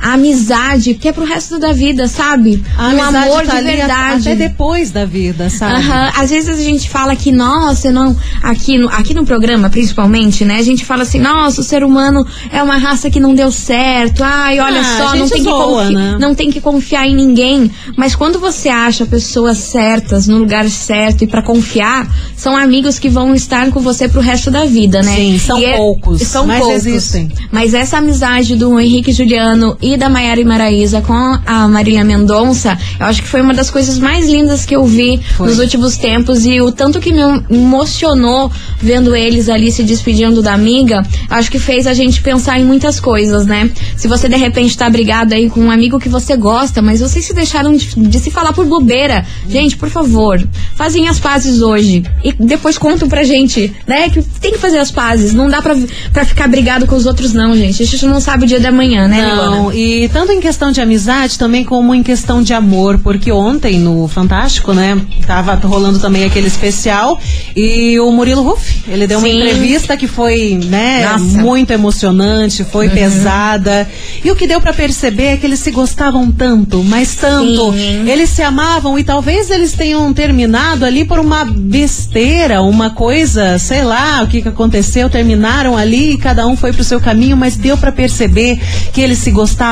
a 0.00 0.12
amizade 0.14 0.94
que 0.94 1.08
é 1.08 1.12
pro 1.12 1.24
resto 1.24 1.58
da 1.58 1.72
vida, 1.72 2.06
sabe? 2.08 2.62
A 2.76 2.88
um 2.88 3.02
amor 3.02 3.44
tá 3.46 3.56
de 3.58 3.64
verdade. 3.64 4.28
até 4.28 4.36
depois 4.36 4.90
da 4.90 5.04
vida, 5.04 5.50
sabe? 5.50 5.74
Aham. 5.74 6.12
Às 6.16 6.30
vezes 6.30 6.58
a 6.58 6.62
gente 6.62 6.88
fala 6.88 7.14
que, 7.16 7.32
nossa, 7.32 7.90
não. 7.90 8.16
Aqui 8.42 8.78
no, 8.78 8.88
aqui 8.88 9.12
no 9.14 9.24
programa, 9.26 9.68
principalmente, 9.68 10.44
né? 10.44 10.58
A 10.58 10.62
gente 10.62 10.84
fala 10.84 11.02
assim, 11.02 11.18
nossa, 11.18 11.60
o 11.60 11.64
ser 11.64 11.82
humano 11.82 12.24
é 12.52 12.62
uma 12.62 12.76
raça 12.76 13.10
que 13.10 13.18
não 13.20 13.34
deu 13.34 13.50
certo. 13.50 14.22
Ai, 14.22 14.60
olha 14.60 14.80
Ah, 14.80 14.96
só, 14.98 15.16
não 15.16 15.28
tem, 15.28 15.38
que 15.38 15.44
zoa, 15.44 15.82
confi- 15.82 15.94
né? 15.94 16.16
não 16.20 16.34
tem 16.34 16.50
que 16.50 16.60
confiar 16.60 17.06
em 17.06 17.14
ninguém. 17.14 17.70
Mas 17.96 18.14
quando 18.14 18.38
você 18.38 18.68
acha 18.68 19.04
pessoas 19.06 19.58
certas 19.58 20.26
no 20.28 20.38
lugar 20.38 20.68
certo 20.70 21.24
e 21.24 21.26
pra 21.26 21.42
confiar, 21.42 22.08
são 22.36 22.56
amigos 22.56 22.98
que 22.98 23.08
vão 23.08 23.34
estar 23.34 23.70
com 23.70 23.80
você 23.80 24.08
pro 24.08 24.20
resto 24.20 24.50
da 24.50 24.64
vida, 24.64 25.02
né? 25.02 25.14
Sim, 25.16 25.38
são 25.38 25.58
E 25.58 25.64
é- 25.64 25.76
poucos, 25.76 26.22
São 26.22 26.46
mas 26.46 26.60
poucos. 26.60 26.86
existem. 26.86 27.30
Mas 27.50 27.74
essa 27.74 27.98
amizade 27.98 28.54
do 28.56 28.78
Henrique 28.78 29.12
Juliano 29.12 29.76
e 29.80 29.87
da 29.96 30.08
Maiara 30.08 30.40
e 30.40 30.44
Maraísa 30.44 31.00
com 31.00 31.14
a 31.14 31.68
Marília 31.68 32.04
Mendonça, 32.04 32.76
eu 32.98 33.06
acho 33.06 33.22
que 33.22 33.28
foi 33.28 33.40
uma 33.40 33.54
das 33.54 33.70
coisas 33.70 33.98
mais 33.98 34.28
lindas 34.28 34.64
que 34.64 34.74
eu 34.74 34.84
vi 34.84 35.20
Foi. 35.36 35.48
nos 35.48 35.58
últimos 35.58 35.96
tempos 35.96 36.44
e 36.44 36.60
o 36.60 36.70
tanto 36.70 37.00
que 37.00 37.12
me 37.12 37.20
emocionou 37.50 38.50
vendo 38.80 39.14
eles 39.14 39.48
ali 39.48 39.70
se 39.72 39.82
despedindo 39.82 40.42
da 40.42 40.52
amiga, 40.52 41.04
acho 41.30 41.50
que 41.50 41.58
fez 41.58 41.86
a 41.86 41.94
gente 41.94 42.22
pensar 42.22 42.58
em 42.58 42.64
muitas 42.64 43.00
coisas, 43.00 43.46
né? 43.46 43.70
Se 43.96 44.08
você 44.08 44.28
de 44.28 44.36
repente 44.36 44.76
tá 44.76 44.88
brigado 44.88 45.34
aí 45.34 45.48
com 45.48 45.60
um 45.60 45.70
amigo 45.70 45.98
que 45.98 46.08
você 46.08 46.36
gosta, 46.36 46.80
mas 46.82 47.00
vocês 47.00 47.24
se 47.24 47.34
deixaram 47.34 47.72
de, 47.72 47.94
de 47.96 48.18
se 48.18 48.30
falar 48.30 48.52
por 48.52 48.66
bobeira, 48.66 49.24
gente, 49.48 49.76
por 49.76 49.88
favor, 49.88 50.40
fazem 50.74 51.08
as 51.08 51.18
pazes 51.18 51.60
hoje 51.60 52.04
e 52.22 52.32
depois 52.32 52.78
contam 52.78 53.08
pra 53.08 53.24
gente, 53.24 53.72
né? 53.86 54.10
Que 54.10 54.22
tem 54.22 54.52
que 54.52 54.58
fazer 54.58 54.78
as 54.78 54.90
pazes, 54.90 55.32
não 55.32 55.48
dá 55.48 55.60
pra, 55.62 55.76
pra 56.12 56.24
ficar 56.24 56.48
brigado 56.48 56.86
com 56.86 56.94
os 56.96 57.06
outros 57.06 57.32
não, 57.32 57.56
gente. 57.56 57.82
A 57.82 57.86
gente 57.86 58.06
não 58.06 58.20
sabe 58.20 58.44
o 58.44 58.46
dia 58.46 58.60
da 58.60 58.72
manhã, 58.72 59.08
né, 59.08 59.22
Não? 59.22 59.72
E 59.80 60.08
tanto 60.08 60.32
em 60.32 60.40
questão 60.40 60.72
de 60.72 60.80
amizade, 60.80 61.38
também 61.38 61.62
como 61.62 61.94
em 61.94 62.02
questão 62.02 62.42
de 62.42 62.52
amor, 62.52 62.98
porque 62.98 63.30
ontem 63.30 63.78
no 63.78 64.08
Fantástico, 64.08 64.74
né, 64.74 65.00
tava 65.24 65.54
rolando 65.54 66.00
também 66.00 66.24
aquele 66.24 66.48
especial 66.48 67.16
e 67.54 67.96
o 68.00 68.10
Murilo 68.10 68.42
Ruff, 68.42 68.82
ele 68.88 69.06
deu 69.06 69.20
uma 69.20 69.28
Sim. 69.28 69.36
entrevista 69.36 69.96
que 69.96 70.08
foi, 70.08 70.58
né, 70.64 71.06
Nossa. 71.08 71.22
Uhum. 71.22 71.42
muito 71.42 71.70
emocionante, 71.70 72.64
foi 72.64 72.88
pesada. 72.88 73.88
E 74.24 74.28
o 74.32 74.34
que 74.34 74.48
deu 74.48 74.60
pra 74.60 74.72
perceber 74.72 75.26
é 75.26 75.36
que 75.36 75.46
eles 75.46 75.60
se 75.60 75.70
gostavam 75.70 76.28
tanto, 76.32 76.82
mas 76.82 77.14
tanto. 77.14 77.72
Sim. 77.72 78.10
Eles 78.10 78.30
se 78.30 78.42
amavam 78.42 78.98
e 78.98 79.04
talvez 79.04 79.48
eles 79.48 79.74
tenham 79.74 80.12
terminado 80.12 80.84
ali 80.84 81.04
por 81.04 81.20
uma 81.20 81.44
besteira, 81.44 82.62
uma 82.62 82.90
coisa, 82.90 83.60
sei 83.60 83.84
lá, 83.84 84.22
o 84.24 84.26
que 84.26 84.42
que 84.42 84.48
aconteceu, 84.48 85.08
terminaram 85.08 85.76
ali 85.76 86.14
e 86.14 86.18
cada 86.18 86.48
um 86.48 86.56
foi 86.56 86.72
pro 86.72 86.82
seu 86.82 87.00
caminho, 87.00 87.36
mas 87.36 87.56
deu 87.56 87.76
pra 87.78 87.92
perceber 87.92 88.58
que 88.92 89.00
eles 89.00 89.18
se 89.18 89.30
gostavam 89.30 89.67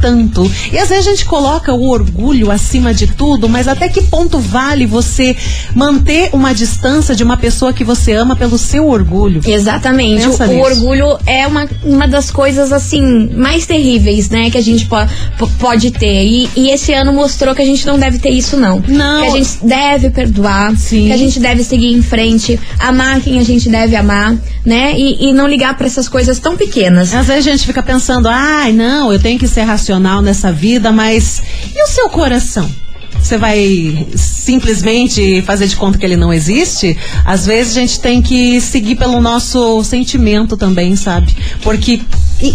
tanto. 0.00 0.50
E 0.72 0.78
às 0.78 0.88
vezes 0.88 1.06
a 1.06 1.10
gente 1.10 1.24
coloca 1.24 1.72
o 1.72 1.88
orgulho 1.88 2.50
acima 2.50 2.92
de 2.94 3.06
tudo, 3.06 3.48
mas 3.48 3.68
até 3.68 3.88
que 3.88 4.02
ponto 4.02 4.38
vale 4.38 4.86
você 4.86 5.36
manter 5.74 6.30
uma 6.32 6.52
distância 6.54 7.14
de 7.14 7.22
uma 7.22 7.36
pessoa 7.36 7.72
que 7.72 7.84
você 7.84 8.12
ama 8.12 8.34
pelo 8.36 8.58
seu 8.58 8.88
orgulho? 8.88 9.40
Exatamente. 9.46 10.26
O, 10.26 10.30
o 10.32 10.60
orgulho 10.60 11.18
é 11.26 11.46
uma, 11.46 11.68
uma 11.84 12.08
das 12.08 12.30
coisas, 12.30 12.72
assim, 12.72 13.30
mais 13.34 13.66
terríveis, 13.66 14.28
né, 14.30 14.50
que 14.50 14.58
a 14.58 14.62
gente 14.62 14.86
po 14.86 14.96
po- 15.38 15.48
pode 15.58 15.90
ter. 15.90 16.24
E, 16.24 16.48
e 16.56 16.70
esse 16.70 16.92
ano 16.92 17.12
mostrou 17.12 17.54
que 17.54 17.62
a 17.62 17.64
gente 17.64 17.86
não 17.86 17.98
deve 17.98 18.18
ter 18.18 18.30
isso, 18.30 18.56
não. 18.56 18.82
Não. 18.88 19.22
Que 19.22 19.28
a 19.28 19.30
gente 19.42 19.50
deve 19.62 20.10
perdoar, 20.10 20.76
Sim. 20.76 21.06
que 21.06 21.12
a 21.12 21.16
gente 21.16 21.38
deve 21.38 21.62
seguir 21.62 21.92
em 21.92 22.02
frente, 22.02 22.58
amar 22.78 23.20
quem 23.20 23.38
a 23.38 23.44
gente 23.44 23.68
deve 23.68 23.94
amar, 23.96 24.36
né, 24.64 24.94
e, 24.96 25.28
e 25.28 25.32
não 25.32 25.46
ligar 25.46 25.76
pra 25.76 25.86
essas 25.86 26.08
coisas 26.08 26.38
tão 26.38 26.56
pequenas. 26.56 27.14
Às 27.14 27.26
vezes 27.26 27.46
a 27.46 27.50
gente 27.52 27.66
fica 27.66 27.82
pensando, 27.82 28.28
ai, 28.28 28.72
não, 28.72 29.12
eu 29.12 29.18
tenho 29.18 29.29
que 29.38 29.48
ser 29.48 29.62
racional 29.62 30.22
nessa 30.22 30.52
vida, 30.52 30.92
mas 30.92 31.42
e 31.74 31.82
o 31.82 31.86
seu 31.86 32.08
coração? 32.08 32.70
Você 33.18 33.36
vai 33.36 34.08
simplesmente 34.16 35.42
fazer 35.42 35.66
de 35.66 35.76
conta 35.76 35.98
que 35.98 36.04
ele 36.04 36.16
não 36.16 36.32
existe? 36.32 36.96
Às 37.24 37.44
vezes 37.44 37.76
a 37.76 37.80
gente 37.80 38.00
tem 38.00 38.22
que 38.22 38.60
seguir 38.60 38.96
pelo 38.96 39.20
nosso 39.20 39.84
sentimento 39.84 40.56
também, 40.56 40.96
sabe? 40.96 41.36
Porque 41.62 42.00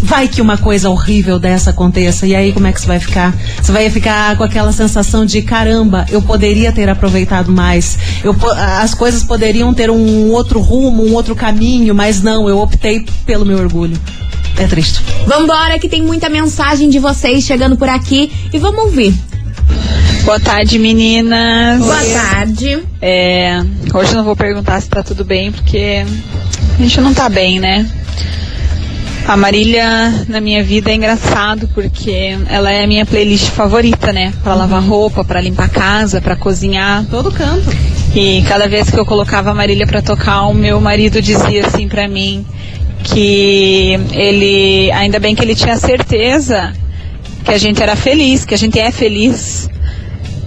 vai 0.04 0.28
que 0.28 0.42
uma 0.42 0.58
coisa 0.58 0.90
horrível 0.90 1.38
dessa 1.38 1.70
aconteça, 1.70 2.26
e 2.26 2.36
aí 2.36 2.52
como 2.52 2.66
é 2.66 2.74
que 2.74 2.82
você 2.82 2.88
vai 2.88 3.00
ficar? 3.00 3.36
Você 3.62 3.72
vai 3.72 3.90
ficar 3.90 4.36
com 4.38 4.44
aquela 4.44 4.72
sensação 4.72 5.26
de 5.26 5.42
caramba, 5.44 6.06
eu 6.10 6.22
poderia 6.22 6.72
ter 6.72 6.90
aproveitado 6.90 7.52
mais, 7.52 7.98
eu, 8.24 8.36
as 8.82 8.96
coisas 8.96 9.24
poderiam 9.24 9.74
ter 9.74 9.92
um 9.92 10.32
outro 10.32 10.60
rumo, 10.60 11.06
um 11.06 11.14
outro 11.14 11.36
caminho, 11.36 11.94
mas 11.94 12.22
não, 12.22 12.50
eu 12.50 12.58
optei 12.58 13.06
pelo 13.26 13.46
meu 13.46 13.60
orgulho. 13.60 14.00
É 14.58 14.68
triste. 14.68 15.02
Vambora, 15.26 15.78
que 15.78 15.90
tem 15.90 16.02
muita 16.02 16.30
mensagem 16.30 16.90
de 16.90 17.00
vocês 17.00 17.44
chegando 17.44 17.78
por 17.78 17.90
aqui 17.90 18.32
e 18.54 18.58
vamos 18.58 18.86
ouvir. 18.86 19.14
Boa 20.24 20.40
tarde, 20.40 20.80
meninas. 20.80 21.80
Boa 21.80 22.04
tarde. 22.06 22.80
É, 23.02 23.62
hoje 23.94 24.12
eu 24.12 24.18
não 24.18 24.24
vou 24.24 24.36
perguntar 24.36 24.82
se 24.82 24.90
tá 24.90 25.04
tudo 25.04 25.24
bem, 25.24 25.52
porque 25.52 26.06
a 26.78 26.82
gente 26.82 27.00
não 27.02 27.14
tá 27.14 27.30
bem, 27.30 27.60
né? 27.60 27.86
A 29.28 29.36
Marília 29.36 30.26
na 30.28 30.40
minha 30.40 30.64
vida 30.64 30.92
é 30.92 30.96
engraçado 30.96 31.68
porque 31.74 32.38
ela 32.48 32.72
é 32.72 32.84
a 32.84 32.88
minha 32.88 33.06
playlist 33.06 33.50
favorita, 33.50 34.14
né? 34.14 34.34
Pra 34.44 34.54
lavar 34.54 34.84
roupa, 34.84 35.24
pra 35.24 35.42
limpar 35.42 35.70
casa, 35.70 36.22
pra 36.22 36.36
cozinhar. 36.36 37.04
Todo 37.10 37.32
canto. 37.32 37.70
E 38.16 38.44
cada 38.48 38.68
vez 38.68 38.90
que 38.90 38.98
eu 38.98 39.06
colocava 39.06 39.52
a 39.52 39.54
Marília 39.54 39.86
pra 39.86 40.02
tocar, 40.02 40.44
o 40.44 40.54
meu 40.54 40.80
marido 40.80 41.22
dizia 41.22 41.68
assim 41.68 41.88
pra 41.88 42.08
mim 42.08 42.46
que 43.04 44.00
ele, 44.12 44.92
ainda 44.92 45.20
bem 45.20 45.36
que 45.36 45.44
ele 45.44 45.56
tinha 45.56 45.78
certeza 45.78 46.74
que 47.44 47.52
a 47.52 47.58
gente 47.58 47.82
era 47.82 47.96
feliz, 47.96 48.44
que 48.44 48.54
a 48.54 48.58
gente 48.58 48.80
é 48.80 48.92
feliz, 48.92 49.70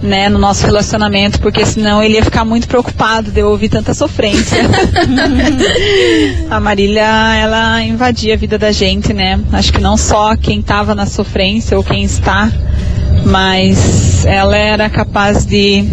né, 0.01 0.29
no 0.29 0.39
nosso 0.39 0.65
relacionamento, 0.65 1.39
porque 1.39 1.65
senão 1.65 2.01
ele 2.01 2.15
ia 2.15 2.23
ficar 2.23 2.45
muito 2.45 2.67
preocupado 2.67 3.31
de 3.31 3.39
eu 3.39 3.49
ouvir 3.49 3.69
tanta 3.69 3.93
sofrência. 3.93 4.57
a 6.49 6.59
Marília, 6.59 7.35
ela 7.35 7.81
invadia 7.83 8.33
a 8.33 8.37
vida 8.37 8.57
da 8.57 8.71
gente, 8.71 9.13
né? 9.13 9.39
Acho 9.51 9.73
que 9.73 9.81
não 9.81 9.97
só 9.97 10.35
quem 10.35 10.59
estava 10.59 10.95
na 10.95 11.05
sofrência 11.05 11.77
ou 11.77 11.83
quem 11.83 12.03
está, 12.03 12.51
mas 13.25 14.25
ela 14.25 14.55
era 14.55 14.89
capaz 14.89 15.45
de 15.45 15.85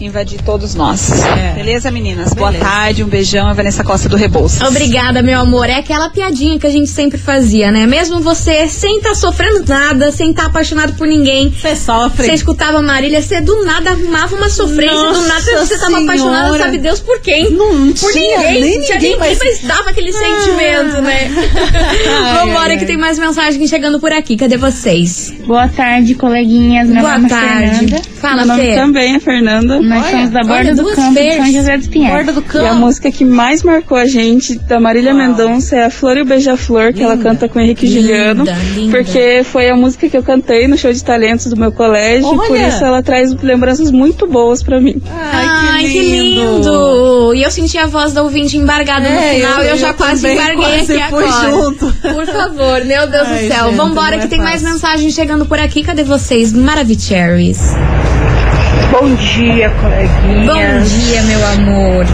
invadir 0.00 0.40
todos 0.42 0.74
nós. 0.74 1.10
É. 1.24 1.52
Beleza, 1.54 1.90
meninas? 1.90 2.32
Boa 2.34 2.50
Beleza. 2.52 2.70
tarde, 2.70 3.04
um 3.04 3.08
beijão, 3.08 3.48
a 3.48 3.52
Vanessa 3.52 3.82
Costa 3.82 4.08
do 4.08 4.16
Rebouças. 4.16 4.60
Obrigada, 4.68 5.22
meu 5.22 5.40
amor. 5.40 5.68
É 5.68 5.74
aquela 5.74 6.08
piadinha 6.10 6.58
que 6.58 6.66
a 6.66 6.70
gente 6.70 6.88
sempre 6.88 7.18
fazia, 7.18 7.70
né? 7.72 7.86
Mesmo 7.86 8.20
você 8.20 8.68
sem 8.68 8.98
estar 8.98 9.14
sofrendo 9.14 9.64
nada, 9.66 10.10
sem 10.12 10.30
estar 10.30 10.46
apaixonado 10.46 10.94
por 10.94 11.06
ninguém. 11.06 11.50
Você 11.50 11.74
sofre. 11.76 12.26
Você 12.26 12.32
escutava 12.34 12.78
a 12.78 12.82
Marília, 12.82 13.20
você 13.20 13.40
do 13.40 13.64
nada 13.64 13.90
arrumava 13.90 14.36
uma 14.36 14.48
sofrência, 14.48 14.96
do 14.96 15.04
Nossa 15.04 15.28
nada 15.28 15.66
você 15.66 15.78
tava 15.78 15.98
apaixonada, 16.02 16.58
sabe 16.58 16.78
Deus 16.78 17.00
por 17.00 17.20
quem? 17.20 17.50
Não 17.50 17.92
por 17.92 18.12
tinha 18.12 18.38
ninguém. 18.38 18.60
nem 18.60 18.80
tinha 18.82 18.94
ninguém, 18.96 19.12
ninguém, 19.12 19.18
mas- 19.18 19.38
mas 19.38 19.58
dava 19.62 19.90
aquele 19.90 20.12
sentimento, 20.12 21.00
né? 21.02 21.28
Ai, 22.08 22.34
Vambora 22.46 22.70
ai, 22.70 22.76
que 22.76 22.84
ai. 22.84 22.86
tem 22.86 22.96
mais 22.96 23.18
mensagem 23.18 23.66
chegando 23.66 23.98
por 24.00 24.12
aqui. 24.12 24.36
Cadê 24.36 24.56
vocês? 24.56 25.32
Boa 25.46 25.68
tarde, 25.68 26.14
coleguinhas. 26.14 26.88
Meu 26.88 27.00
Boa 27.02 27.14
nome 27.14 27.26
é 27.26 27.28
tarde. 27.28 27.78
Fernanda. 27.78 28.02
Fala, 28.20 28.36
Meu 28.44 28.46
nome 28.46 28.62
Fê. 28.62 28.74
também 28.74 29.14
é 29.14 29.20
Fernanda. 29.20 29.80
Nós 29.88 30.02
Olha, 30.02 30.10
somos 30.10 30.30
da 30.30 30.40
olha, 30.40 30.48
Borda 30.48 30.74
do 30.74 30.84
Campo 30.94 31.14
de 31.18 31.36
São 31.36 31.52
José 31.52 31.76
dos 31.78 31.86
Pinhais. 31.88 32.14
Borda 32.14 32.32
do 32.32 32.40
E 32.40 32.44
a 32.44 32.68
campo. 32.68 32.74
música 32.76 33.10
que 33.10 33.24
mais 33.24 33.62
marcou 33.62 33.96
a 33.96 34.04
gente 34.04 34.58
da 34.58 34.78
Marília 34.78 35.14
Mendonça 35.14 35.76
é 35.76 35.84
a 35.84 35.90
Flor 35.90 36.18
e 36.18 36.22
o 36.22 36.24
Beija-Flor, 36.24 36.92
que 36.92 37.02
ela 37.02 37.16
canta 37.16 37.48
com 37.48 37.58
o 37.58 37.62
Henrique 37.62 37.86
Linda, 37.86 38.00
Juliano. 38.00 38.44
linda. 38.74 38.96
Porque 38.96 39.42
foi 39.44 39.68
a 39.70 39.76
música 39.76 40.08
que 40.08 40.16
eu 40.16 40.22
cantei 40.22 40.68
no 40.68 40.76
show 40.76 40.92
de 40.92 41.02
talentos 41.02 41.46
do 41.46 41.56
meu 41.56 41.72
colégio. 41.72 42.28
Olha. 42.28 42.48
Por 42.48 42.56
isso 42.58 42.84
ela 42.84 43.02
traz 43.02 43.32
lembranças 43.42 43.90
muito 43.90 44.26
boas 44.26 44.62
pra 44.62 44.80
mim. 44.80 45.00
Ai, 45.10 45.84
que 45.84 46.00
lindo. 46.00 47.34
E 47.34 47.42
eu 47.42 47.50
senti 47.50 47.78
a 47.78 47.86
voz 47.86 48.12
da 48.12 48.22
ouvinte 48.22 48.56
embargada 48.56 49.08
no 49.08 49.16
É, 49.16 49.34
final 49.34 49.58
eu- 49.60 49.64
e 49.64 49.68
eu 49.70 49.76
já 49.78 49.88
eu 49.88 49.94
quase 49.94 50.28
embarguei 50.28 50.56
quase 50.78 50.92
aqui 50.92 51.02
agora. 51.02 51.50
junto. 51.50 51.86
Por 52.02 52.26
favor, 52.26 52.84
meu 52.84 53.06
Deus 53.08 53.26
Ai, 53.28 53.46
do 53.46 53.54
céu. 53.54 53.66
gente, 53.66 53.76
Vambora 53.76 54.18
que 54.18 54.24
é 54.24 54.28
tem 54.28 54.38
mais 54.38 54.60
fácil. 54.62 54.68
mensagens 54.70 55.14
chegando 55.14 55.46
por 55.46 55.58
aqui. 55.58 55.82
Cadê 55.82 56.02
vocês? 56.04 56.52
Maravicheries. 56.52 57.58
Bom 58.90 59.14
dia, 59.14 59.68
Bom 59.70 59.76
coleguinhas. 59.82 60.90
dia, 60.90 61.22
meu 61.22 61.46
amor. 61.46 62.06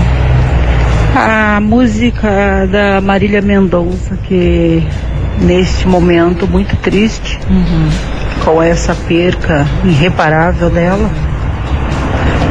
A 1.16 1.60
música 1.60 2.66
da 2.70 3.00
Marília 3.00 3.40
Mendonça, 3.40 4.16
que 4.24 4.82
neste 5.40 5.86
momento 5.86 6.46
muito 6.48 6.74
triste, 6.76 7.38
com 8.44 8.62
essa 8.62 8.94
perca 8.94 9.66
irreparável 9.84 10.68
dela, 10.70 11.08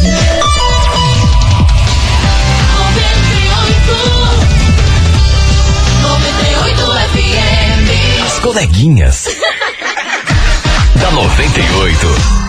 As 8.25 8.39
coleguinhas. 8.39 9.25
da 11.01 11.11
98. 11.11 12.44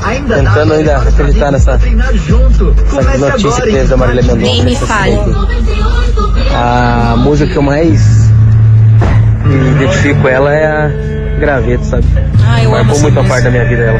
aí. 0.03 0.21
Tentando 0.27 0.73
ainda 0.73 0.97
acreditar 0.97 1.51
nessa, 1.51 1.77
nessa 1.77 3.17
notícia 3.17 3.63
que 3.63 3.71
teve 3.71 3.87
da 3.87 3.97
Marília 3.97 4.21
Mendonça. 4.23 4.41
Nem 4.41 4.63
me 4.63 4.75
fale. 4.75 5.17
A 6.53 7.15
música 7.17 7.49
que 7.51 7.57
eu 7.57 7.61
mais 7.61 8.29
me 9.45 9.71
identifico 9.71 10.27
ela 10.27 10.53
é 10.53 10.65
a 10.67 10.91
Graveto, 11.39 11.85
sabe? 11.85 12.05
Ah, 12.45 12.61
eu 12.61 12.69
amo 12.75 12.77
Marcou 12.77 12.91
essa 12.93 13.01
muito 13.03 13.19
a 13.19 13.23
parte 13.23 13.43
da 13.45 13.49
minha 13.49 13.65
vida 13.65 13.81
ela. 13.83 13.99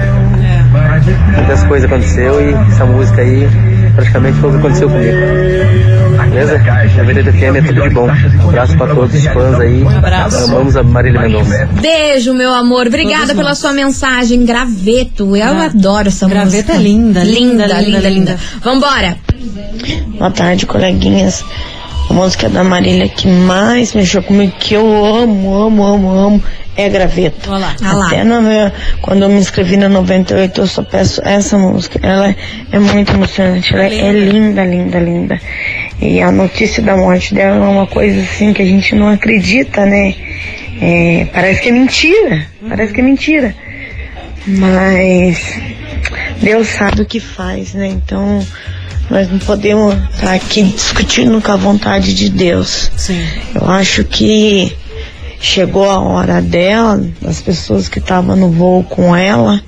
Muitas 1.36 1.64
coisas 1.64 1.90
aconteceu 1.92 2.42
e 2.50 2.54
essa 2.72 2.86
música 2.86 3.22
aí 3.22 3.48
praticamente 3.96 4.38
foi 4.40 4.50
o 4.50 4.54
que 4.54 4.60
aconteceu 4.60 4.90
comigo. 4.90 5.18
Beleza? 6.30 6.62
A 7.00 7.04
vida 7.04 7.24
do 7.24 7.32
FM 7.34 7.56
é 7.58 7.62
tudo 7.62 7.82
de 7.82 7.90
bom. 7.90 8.08
Um 8.08 8.50
abraço 8.50 8.78
pra 8.78 8.88
todos 8.88 9.14
os 9.14 9.26
fãs 9.28 9.60
aí. 9.60 9.86
abraço. 9.86 10.44
Amamos 10.46 10.78
a 10.78 10.84
Marília 10.84 11.22
Mendonça. 11.22 11.68
Beijo, 11.82 12.34
meu 12.34 12.54
amor. 12.54 12.88
Obrigada 12.88 13.22
Todos 13.22 13.36
pela 13.36 13.50
nós. 13.50 13.58
sua 13.58 13.74
mensagem. 13.74 14.46
Graveto. 14.46 15.36
Eu 15.36 15.54
Gra- 15.54 15.66
adoro 15.66 16.08
essa 16.08 16.28
Graveto 16.30 16.56
música. 16.56 16.74
é 16.74 16.78
linda, 16.78 17.24
linda, 17.24 17.66
linda, 17.66 17.82
linda, 17.82 17.82
linda. 17.82 18.10
linda. 18.10 18.38
Vambora. 18.64 19.18
Boa 20.18 20.32
tarde, 20.32 20.66
coleguinhas. 20.66 21.44
A 22.12 22.14
música 22.14 22.50
da 22.50 22.62
Marília 22.62 23.08
que 23.08 23.26
mais 23.26 23.94
mexeu 23.94 24.22
comigo, 24.22 24.52
que 24.60 24.74
eu 24.74 24.86
amo, 25.06 25.56
amo, 25.56 25.82
amo, 25.82 26.12
amo, 26.12 26.44
é 26.76 26.90
Graveto. 26.90 27.50
Olha 27.50 27.60
lá. 27.60 27.76
Ah 27.82 27.94
lá. 27.94 28.08
Até 28.08 28.22
na 28.26 28.42
minha- 28.42 28.74
quando 29.02 29.22
eu 29.24 29.30
me 29.30 29.40
inscrevi 29.40 29.78
na 29.78 29.88
98, 29.88 30.60
eu 30.60 30.68
só 30.68 30.84
peço 30.84 31.22
essa 31.24 31.58
música. 31.58 31.98
Ela 32.04 32.32
é, 32.32 32.36
é 32.74 32.80
muito 32.80 33.14
emocionante, 33.14 33.74
ela 33.74 33.86
é 33.86 34.12
linda, 34.12 34.62
linda, 34.66 35.00
linda. 35.00 35.40
E 36.02 36.22
a 36.22 36.30
notícia 36.34 36.84
da 36.84 36.98
morte 36.98 37.34
dela 37.34 37.66
é 37.66 37.70
uma 37.70 37.88
coisa 37.88 38.20
assim 38.20 38.52
que 38.52 38.62
a 38.62 38.66
gente 38.66 38.94
não 38.94 39.08
acredita, 39.08 39.86
né? 39.86 40.14
É, 40.82 41.28
parece 41.32 41.62
que 41.62 41.70
é 41.70 41.72
mentira, 41.72 42.46
parece 42.68 42.92
que 42.92 43.00
é 43.00 43.04
mentira. 43.06 43.56
Mas 44.46 45.58
Deus 46.42 46.68
sabe 46.68 47.04
o 47.04 47.06
que 47.06 47.22
faz, 47.22 47.74
né? 47.74 47.88
Então 47.88 48.46
nós 49.12 49.30
não 49.30 49.40
podemos 49.40 49.94
estar 50.16 50.34
aqui 50.34 50.64
discutindo 50.64 51.42
com 51.42 51.52
a 51.52 51.58
vontade 51.58 52.14
de 52.14 52.30
Deus. 52.30 52.90
Sim. 52.96 53.22
Eu 53.54 53.70
acho 53.70 54.06
que 54.06 54.74
chegou 55.38 55.90
a 55.92 56.00
hora 56.00 56.42
dela, 56.42 57.04
das 57.22 57.42
pessoas 57.42 57.90
que 57.90 58.00
estavam 58.00 58.38
no 58.38 58.50
voo 58.50 58.86
com 58.86 59.14
ela. 59.14 59.62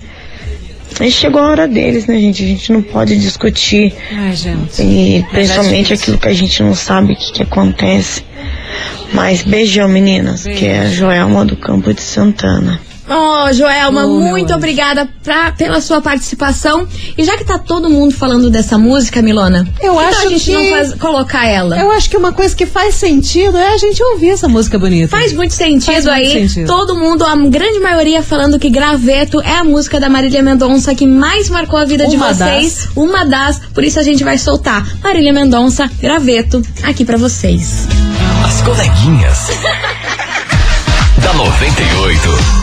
E 1.02 1.12
chegou 1.12 1.42
a 1.42 1.50
hora 1.50 1.68
deles, 1.68 2.06
né, 2.06 2.18
gente? 2.20 2.42
A 2.42 2.48
gente 2.48 2.72
não 2.72 2.82
pode 2.82 3.20
discutir. 3.20 3.94
Ai, 4.14 4.34
gente. 4.34 4.82
E 4.82 5.26
principalmente 5.30 5.90
difícil. 5.90 5.96
aquilo 5.96 6.18
que 6.20 6.28
a 6.30 6.34
gente 6.34 6.64
não 6.64 6.74
sabe 6.74 7.12
o 7.12 7.16
que, 7.18 7.34
que 7.34 7.44
acontece. 7.44 8.24
Mas 9.12 9.44
beijão, 9.44 9.90
meninas, 9.90 10.44
que 10.44 10.66
é 10.66 10.80
a 10.80 10.90
Joelma 10.90 11.44
do 11.44 11.58
Campo 11.58 11.94
de 11.94 12.02
Santana. 12.02 12.80
Ô, 13.16 13.52
Joelma, 13.54 14.06
Oh, 14.06 14.20
muito 14.20 14.46
anjo. 14.50 14.56
obrigada 14.58 15.08
pra- 15.24 15.52
pela 15.52 15.80
sua 15.82 16.02
participação. 16.02 16.88
E 17.18 17.24
já 17.24 17.38
que 17.38 17.46
tá 17.46 17.58
todo 17.58 17.90
mundo 17.90 18.14
falando 18.14 18.50
dessa 18.50 18.78
música, 18.78 19.22
Milona, 19.22 19.68
Eu 19.82 19.94
por 19.94 20.02
que 20.04 20.10
acho 20.10 20.26
a 20.26 20.30
gente 20.30 20.46
que- 20.46 20.52
não 20.54 20.70
faz, 20.70 20.94
colocar 20.96 21.46
ela? 21.48 21.78
Eu 21.80 21.92
acho 21.92 22.10
que 22.10 22.18
uma 22.18 22.32
coisa 22.34 22.56
que 22.56 22.66
faz 22.66 22.96
sentido 22.96 23.58
é 23.58 23.74
a 23.74 23.78
gente 23.78 24.02
ouvir 24.04 24.30
essa 24.30 24.48
música 24.48 24.80
bonita. 24.80 25.10
Faz 25.10 25.34
muito 25.34 25.54
sentido 25.54 25.86
Faz 25.94 26.06
muito 26.06 26.18
aí. 26.18 26.32
sentido. 26.48 26.68
Todo 26.68 26.96
mundo, 26.96 27.24
a 27.26 27.36
grande 27.36 27.80
maioria, 27.80 28.22
falando 28.24 28.58
que 28.60 28.70
Graveto 28.70 29.40
é 29.42 29.58
a 29.58 29.64
música 29.64 30.00
da 30.00 30.10
Marília 30.10 30.42
Mendonça 30.42 30.96
que 30.96 31.06
mais 31.06 31.50
marcou 31.50 31.78
a 31.80 31.86
vida 31.86 32.08
de 32.08 32.16
Uma 32.16 32.34
vocês. 32.34 32.88
Uma 32.96 33.24
das. 33.26 33.60
Por 33.74 33.84
isso 33.84 34.00
a 34.00 34.04
gente 34.04 34.24
vai 34.24 34.38
soltar 34.38 34.86
Marília 35.04 35.32
Mendonça, 35.34 35.90
Graveto, 36.02 36.62
aqui 36.84 37.06
pra 37.06 37.18
vocês. 37.18 37.88
As 38.46 38.62
coleguinhas. 38.62 39.38
da 41.24 41.34
98. 41.34 42.63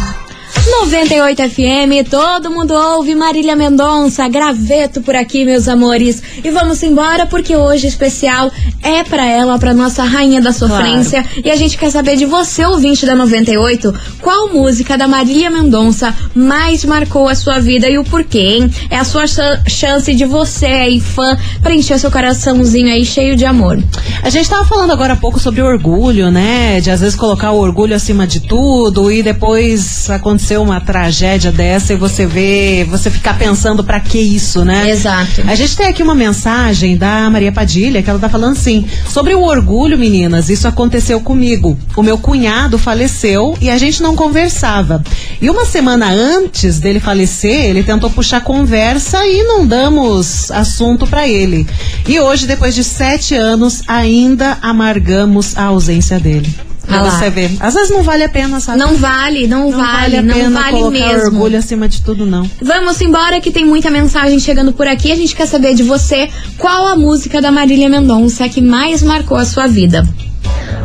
98 0.70 1.42
FM, 1.50 2.08
todo 2.08 2.50
mundo 2.50 2.72
ouve 2.72 3.14
Marília 3.14 3.56
Mendonça, 3.56 4.26
graveto 4.28 5.00
por 5.02 5.14
aqui, 5.16 5.44
meus 5.44 5.68
amores. 5.68 6.22
E 6.42 6.50
vamos 6.50 6.82
embora 6.82 7.26
porque 7.26 7.54
hoje 7.56 7.86
especial 7.88 8.50
é 8.82 9.02
pra 9.02 9.26
ela, 9.26 9.58
pra 9.58 9.74
nossa 9.74 10.04
rainha 10.04 10.40
da 10.40 10.52
sofrência. 10.52 11.24
E 11.44 11.50
a 11.50 11.56
gente 11.56 11.76
quer 11.76 11.90
saber 11.90 12.16
de 12.16 12.24
você, 12.24 12.64
ouvinte 12.64 13.04
da 13.04 13.14
98, 13.16 13.92
qual 14.22 14.48
música 14.48 14.96
da 14.96 15.06
Marília 15.08 15.50
Mendonça 15.50 16.14
mais 16.34 16.84
marcou 16.84 17.28
a 17.28 17.34
sua 17.34 17.58
vida 17.58 17.88
e 17.88 17.98
o 17.98 18.04
porquê, 18.04 18.38
hein? 18.38 18.70
É 18.88 18.96
a 18.96 19.04
sua 19.04 19.26
chan- 19.26 19.60
chance 19.68 20.14
de 20.14 20.24
você 20.24 20.66
aí, 20.66 21.00
fã, 21.00 21.36
preencher 21.62 21.98
seu 21.98 22.10
coraçãozinho 22.10 22.92
aí 22.92 23.04
cheio 23.04 23.36
de 23.36 23.44
amor. 23.44 23.82
A 24.22 24.30
gente 24.30 24.48
tava 24.48 24.64
falando 24.64 24.92
agora 24.92 25.12
há 25.14 25.16
pouco 25.16 25.38
sobre 25.40 25.60
orgulho, 25.62 26.30
né? 26.30 26.80
De 26.80 26.90
às 26.90 27.00
vezes 27.00 27.16
colocar 27.16 27.50
o 27.50 27.58
orgulho 27.58 27.94
acima 27.94 28.26
de 28.26 28.40
tudo 28.40 29.10
e 29.10 29.22
depois 29.22 30.08
aconteceu 30.08 30.59
uma 30.62 30.80
tragédia 30.80 31.50
dessa 31.52 31.92
e 31.92 31.96
você 31.96 32.26
vê, 32.26 32.86
você 32.88 33.10
ficar 33.10 33.38
pensando 33.38 33.82
pra 33.82 34.00
que 34.00 34.18
isso, 34.18 34.64
né? 34.64 34.90
Exato. 34.90 35.42
A 35.46 35.54
gente 35.54 35.76
tem 35.76 35.86
aqui 35.86 36.02
uma 36.02 36.14
mensagem 36.14 36.96
da 36.96 37.28
Maria 37.30 37.52
Padilha 37.52 38.02
que 38.02 38.10
ela 38.10 38.18
tá 38.18 38.28
falando 38.28 38.52
assim: 38.52 38.86
sobre 39.08 39.34
o 39.34 39.42
orgulho, 39.42 39.98
meninas, 39.98 40.48
isso 40.48 40.68
aconteceu 40.68 41.20
comigo. 41.20 41.78
O 41.96 42.02
meu 42.02 42.18
cunhado 42.18 42.78
faleceu 42.78 43.56
e 43.60 43.70
a 43.70 43.78
gente 43.78 44.02
não 44.02 44.14
conversava. 44.14 45.02
E 45.40 45.48
uma 45.48 45.64
semana 45.64 46.10
antes 46.10 46.78
dele 46.78 47.00
falecer, 47.00 47.66
ele 47.66 47.82
tentou 47.82 48.10
puxar 48.10 48.42
conversa 48.42 49.26
e 49.26 49.42
não 49.42 49.66
damos 49.66 50.50
assunto 50.50 51.06
pra 51.06 51.26
ele. 51.26 51.66
E 52.06 52.20
hoje, 52.20 52.46
depois 52.46 52.74
de 52.74 52.84
sete 52.84 53.34
anos, 53.34 53.82
ainda 53.86 54.58
amargamos 54.62 55.56
a 55.56 55.64
ausência 55.64 56.18
dele. 56.18 56.69
Pra 56.90 57.00
Ah 57.06 57.10
você 57.10 57.30
ver. 57.30 57.50
Às 57.60 57.74
vezes 57.74 57.90
não 57.90 58.02
vale 58.02 58.24
a 58.24 58.28
pena, 58.28 58.58
sabe? 58.60 58.78
Não 58.78 58.96
vale, 58.96 59.46
não, 59.46 59.70
Não 59.70 59.78
vale, 59.78 60.16
a 60.18 60.22
não 60.22 60.34
pena 60.34 60.60
vale 60.60 60.76
colocar 60.78 60.98
mesmo. 60.98 61.24
orgulho 61.24 61.58
acima 61.58 61.88
de 61.88 62.02
tudo, 62.02 62.26
não. 62.26 62.48
Vamos 62.60 63.00
embora 63.00 63.40
que 63.40 63.50
tem 63.50 63.64
muita 63.64 63.90
mensagem 63.90 64.38
chegando 64.40 64.72
por 64.72 64.86
aqui. 64.86 65.10
A 65.12 65.16
gente 65.16 65.34
quer 65.34 65.46
saber 65.46 65.74
de 65.74 65.82
você 65.82 66.28
qual 66.58 66.86
a 66.86 66.96
música 66.96 67.40
da 67.40 67.50
Marília 67.52 67.88
Mendonça 67.88 68.48
que 68.48 68.60
mais 68.60 69.02
marcou 69.02 69.36
a 69.36 69.44
sua 69.44 69.66
vida. 69.66 70.06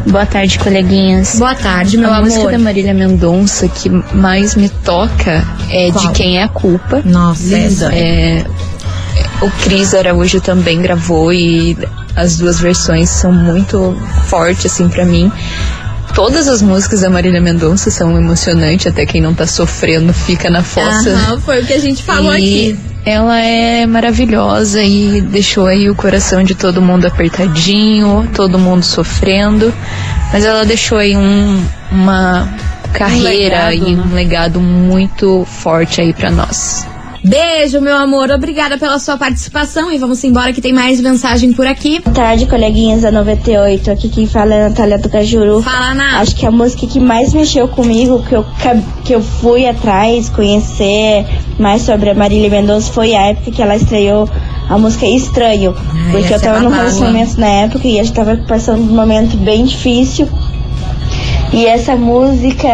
Boa 0.08 0.26
tarde, 0.26 0.60
coleguinhas. 0.60 1.36
Boa 1.40 1.56
tarde, 1.56 1.98
meu 1.98 2.12
a 2.12 2.18
amor. 2.18 2.30
música 2.30 2.52
da 2.52 2.60
Marília 2.60 2.94
Mendonça 2.94 3.68
que 3.68 3.90
mais 3.90 4.56
me 4.56 4.70
toca 4.70 5.44
é 5.70 5.90
Qual? 5.92 6.06
De 6.08 6.12
Quem 6.14 6.38
é 6.38 6.44
a 6.44 6.48
Culpa. 6.48 7.02
Nossa, 7.04 7.58
essa 7.58 7.86
É, 7.94 8.46
o 9.42 9.50
Cris 9.64 9.96
Araújo 9.96 10.40
também 10.42 10.80
gravou 10.82 11.34
e 11.34 11.76
as 12.16 12.38
duas 12.38 12.60
versões 12.60 13.10
são 13.10 13.32
muito 13.32 13.98
fortes, 14.28 14.72
assim, 14.72 14.88
pra 14.88 15.06
mim. 15.06 15.32
Todas 16.16 16.48
as 16.48 16.62
músicas 16.62 17.02
da 17.02 17.10
Marília 17.10 17.42
Mendonça 17.42 17.92
são 17.92 18.18
emocionantes, 18.18 18.88
até 18.88 19.06
quem 19.06 19.20
não 19.20 19.34
tá 19.34 19.46
sofrendo 19.46 20.14
fica 20.14 20.50
na 20.50 20.64
fossa. 20.64 21.10
Aham, 21.10 21.42
foi 21.42 21.62
o 21.62 21.66
que 21.66 21.74
a 21.74 21.80
gente 21.80 22.02
falou 22.04 22.34
E 22.34 22.70
aqui. 22.72 22.80
Ela 23.06 23.40
é 23.40 23.86
maravilhosa 23.86 24.82
e 24.82 25.20
deixou 25.22 25.68
aí 25.68 25.90
o 25.90 25.94
coração 25.94 26.42
de 26.42 26.56
todo 26.56 26.82
mundo 26.82 27.06
apertadinho, 27.06 28.28
todo 28.34 28.58
mundo 28.58 28.84
sofrendo. 28.84 29.74
Mas 30.32 30.46
ela 30.46 30.66
deixou 30.66 30.98
aí 30.98 31.18
um, 31.18 31.62
uma 31.92 32.50
carreira 32.94 33.70
legado, 33.70 33.90
e 33.90 33.96
né? 33.96 34.04
um 34.10 34.14
legado 34.16 34.62
muito 34.62 35.46
forte 35.46 36.00
aí 36.00 36.14
pra 36.14 36.32
nós. 36.32 36.88
Beijo, 37.28 37.82
meu 37.82 37.96
amor. 37.98 38.30
Obrigada 38.30 38.78
pela 38.78 39.00
sua 39.00 39.18
participação 39.18 39.92
e 39.92 39.98
vamos 39.98 40.24
embora 40.24 40.54
que 40.54 40.62
tem 40.62 40.72
mais 40.72 41.02
mensagem 41.02 41.52
por 41.54 41.66
aqui. 41.66 42.00
Boa 42.00 42.14
tarde, 42.14 42.46
coleguinhas 42.46 43.02
da 43.02 43.12
98. 43.12 43.90
Aqui 43.90 44.10
quem 44.10 44.28
fala 44.28 44.54
é 44.54 44.66
a 44.66 44.70
Natália 44.70 45.00
do 45.00 45.10
Cajuru. 45.10 45.64
Fala, 45.64 45.96
Nath. 45.96 46.22
Acho 46.22 46.36
que 46.36 46.46
a 46.46 46.52
música 46.52 46.86
que 46.86 47.00
mais 47.00 47.34
mexeu 47.34 47.68
comigo, 47.68 48.22
que 48.30 48.36
eu, 48.36 48.46
que 49.04 49.16
eu 49.16 49.22
fui 49.22 49.68
atrás 49.68 50.30
conhecer 50.30 51.26
mais 51.58 51.82
sobre 51.82 52.12
a 52.12 52.14
Marília 52.14 52.48
Mendonça, 52.48 52.94
foi 52.94 53.16
a 53.16 53.30
época 53.30 53.50
que 53.50 53.62
ela 53.62 53.76
estreou 53.76 54.30
a 54.70 54.78
música 54.78 55.08
Estranho. 55.08 55.76
Ai, 55.76 56.12
porque 56.12 56.32
eu 56.32 56.36
essa 56.36 56.46
é 56.46 56.50
tava 56.50 56.60
num 56.60 56.70
babado, 56.70 56.84
relacionamento 56.84 57.40
na 57.40 57.48
época 57.48 57.88
e 57.88 58.00
a 58.00 58.04
gente 58.04 58.16
tava 58.16 58.38
passando 58.48 58.84
um 58.84 58.96
momento 58.96 59.36
bem 59.38 59.66
difícil. 59.66 60.30
E 61.52 61.66
essa 61.66 61.96
música 61.96 62.70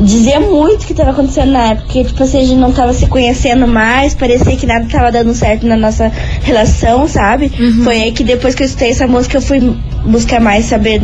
dizia 0.00 0.40
muito 0.40 0.82
o 0.82 0.86
que 0.86 0.92
estava 0.92 1.10
acontecendo 1.10 1.52
na 1.52 1.66
época, 1.66 1.84
porque 1.84 2.04
tipo 2.04 2.22
assim, 2.22 2.38
a 2.38 2.44
gente 2.44 2.58
não 2.58 2.72
tava 2.72 2.92
se 2.92 3.06
conhecendo 3.06 3.66
mais, 3.66 4.14
parecia 4.14 4.56
que 4.56 4.66
nada 4.66 4.86
tava 4.90 5.12
dando 5.12 5.34
certo 5.34 5.66
na 5.66 5.76
nossa 5.76 6.10
relação, 6.42 7.06
sabe? 7.06 7.50
Foi 7.84 7.94
aí 8.02 8.12
que 8.12 8.24
depois 8.24 8.54
que 8.54 8.62
eu 8.62 8.66
escutei 8.66 8.90
essa 8.90 9.06
música 9.06 9.36
eu 9.36 9.42
fui 9.42 9.60
buscar 10.06 10.40
mais 10.40 10.64
saber 10.66 11.02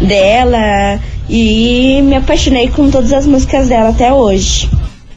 dela 0.00 1.00
e 1.28 2.02
me 2.02 2.16
apaixonei 2.16 2.68
com 2.68 2.90
todas 2.90 3.12
as 3.12 3.26
músicas 3.26 3.68
dela 3.68 3.90
até 3.90 4.12
hoje. 4.12 4.70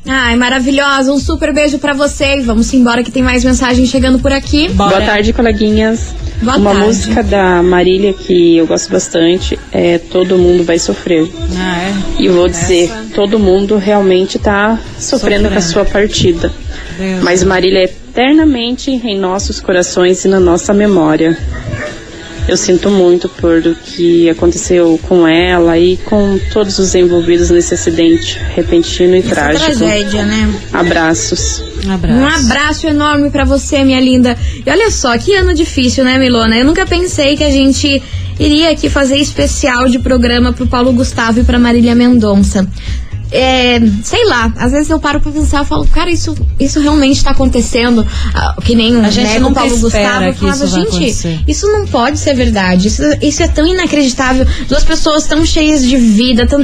Ai, 0.07 0.37
maravilhosa. 0.37 1.11
Um 1.11 1.19
super 1.19 1.53
beijo 1.53 1.79
pra 1.79 1.93
você 1.93 2.37
e 2.37 2.41
vamos 2.41 2.73
embora 2.73 3.03
que 3.03 3.11
tem 3.11 3.21
mais 3.21 3.43
mensagem 3.43 3.85
chegando 3.85 4.19
por 4.19 4.31
aqui. 4.31 4.69
Bora. 4.69 4.97
Boa 4.97 5.05
tarde, 5.05 5.33
coleguinhas. 5.33 6.15
Boa 6.41 6.57
Uma 6.57 6.71
tarde. 6.71 6.85
música 6.87 7.23
da 7.23 7.63
Marília 7.63 8.13
que 8.13 8.57
eu 8.57 8.67
gosto 8.67 8.91
bastante 8.91 9.57
é 9.71 9.97
Todo 9.97 10.37
Mundo 10.37 10.63
Vai 10.63 10.77
Sofrer. 10.77 11.27
Ah, 11.57 11.77
é? 12.17 12.21
E 12.21 12.29
vou 12.29 12.47
dizer, 12.47 12.91
todo 13.15 13.39
mundo 13.39 13.77
realmente 13.77 14.37
tá 14.37 14.79
sofrendo, 14.99 15.49
com 15.49 15.55
a 15.55 15.61
Sofrendo. 15.61 15.73
sua 15.73 15.85
partida. 15.85 16.51
Deus. 16.97 17.23
Mas 17.23 17.43
Marília 17.43 17.79
é 17.79 17.83
eternamente 17.85 18.91
em 18.91 19.17
nossos 19.17 19.59
corações 19.59 20.23
e 20.25 20.27
na 20.27 20.39
nossa 20.39 20.73
memória. 20.73 21.37
Eu 22.47 22.55
sinto 22.55 22.89
muito 22.89 23.27
por 23.27 23.57
o 23.57 23.75
que 23.75 24.29
aconteceu 24.29 24.97
com 25.03 25.27
ela 25.27 25.77
e 25.77 25.97
com 25.97 26.39
todos 26.53 26.79
os 26.79 26.95
envolvidos 26.95 27.49
nesse 27.49 27.73
acidente 27.73 28.39
repentino 28.55 29.15
e 29.15 29.19
Essa 29.19 29.29
trágico. 29.29 29.65
tragédia, 29.79 30.25
né? 30.25 30.53
Abraços. 30.71 31.61
Um 31.85 31.91
abraço. 31.91 32.17
Um 32.17 32.25
abraço 32.25 32.87
enorme 32.87 33.29
pra 33.29 33.43
você, 33.43 33.83
minha 33.83 33.99
linda. 33.99 34.37
E 34.65 34.69
olha 34.69 34.89
só, 34.89 35.17
que 35.17 35.35
ano 35.35 35.53
difícil, 35.53 36.05
né, 36.05 36.17
Milona? 36.17 36.57
Eu 36.57 36.63
nunca 36.65 36.85
pensei 36.85 37.35
que 37.35 37.43
a 37.43 37.51
gente 37.51 38.01
iria 38.39 38.71
aqui 38.71 38.89
fazer 38.89 39.17
especial 39.17 39.89
de 39.89 39.99
programa 39.99 40.53
pro 40.53 40.67
Paulo 40.67 40.93
Gustavo 40.93 41.41
e 41.41 41.43
pra 41.43 41.59
Marília 41.59 41.95
Mendonça. 41.95 42.65
É, 43.31 43.79
sei 44.03 44.25
lá, 44.25 44.53
às 44.57 44.71
vezes 44.71 44.89
eu 44.89 44.99
paro 44.99 45.19
pra 45.19 45.31
pensar 45.31 45.63
e 45.63 45.65
falo, 45.65 45.85
cara, 45.87 46.09
isso, 46.09 46.35
isso 46.59 46.79
realmente 46.79 47.23
tá 47.23 47.31
acontecendo. 47.31 48.05
Ah, 48.33 48.55
que 48.63 48.75
nem 48.75 49.03
A 49.03 49.09
gente 49.09 49.27
né, 49.27 49.33
com 49.33 49.39
o 49.39 49.49
nunca 49.49 49.61
Paulo 49.61 49.77
Gustavo. 49.77 50.23
Eu 50.25 50.33
falava, 50.33 50.65
isso 50.65 50.75
gente, 50.75 50.87
acontecer." 50.87 51.39
isso 51.47 51.67
não 51.67 51.85
pode 51.87 52.19
ser 52.19 52.33
verdade. 52.33 52.87
Isso, 52.87 53.01
isso 53.21 53.43
é 53.43 53.47
tão 53.47 53.67
inacreditável. 53.67 54.45
Duas 54.67 54.83
pessoas 54.83 55.25
tão 55.25 55.45
cheias 55.45 55.83
de 55.83 55.97
vida, 55.97 56.45
tão, 56.45 56.63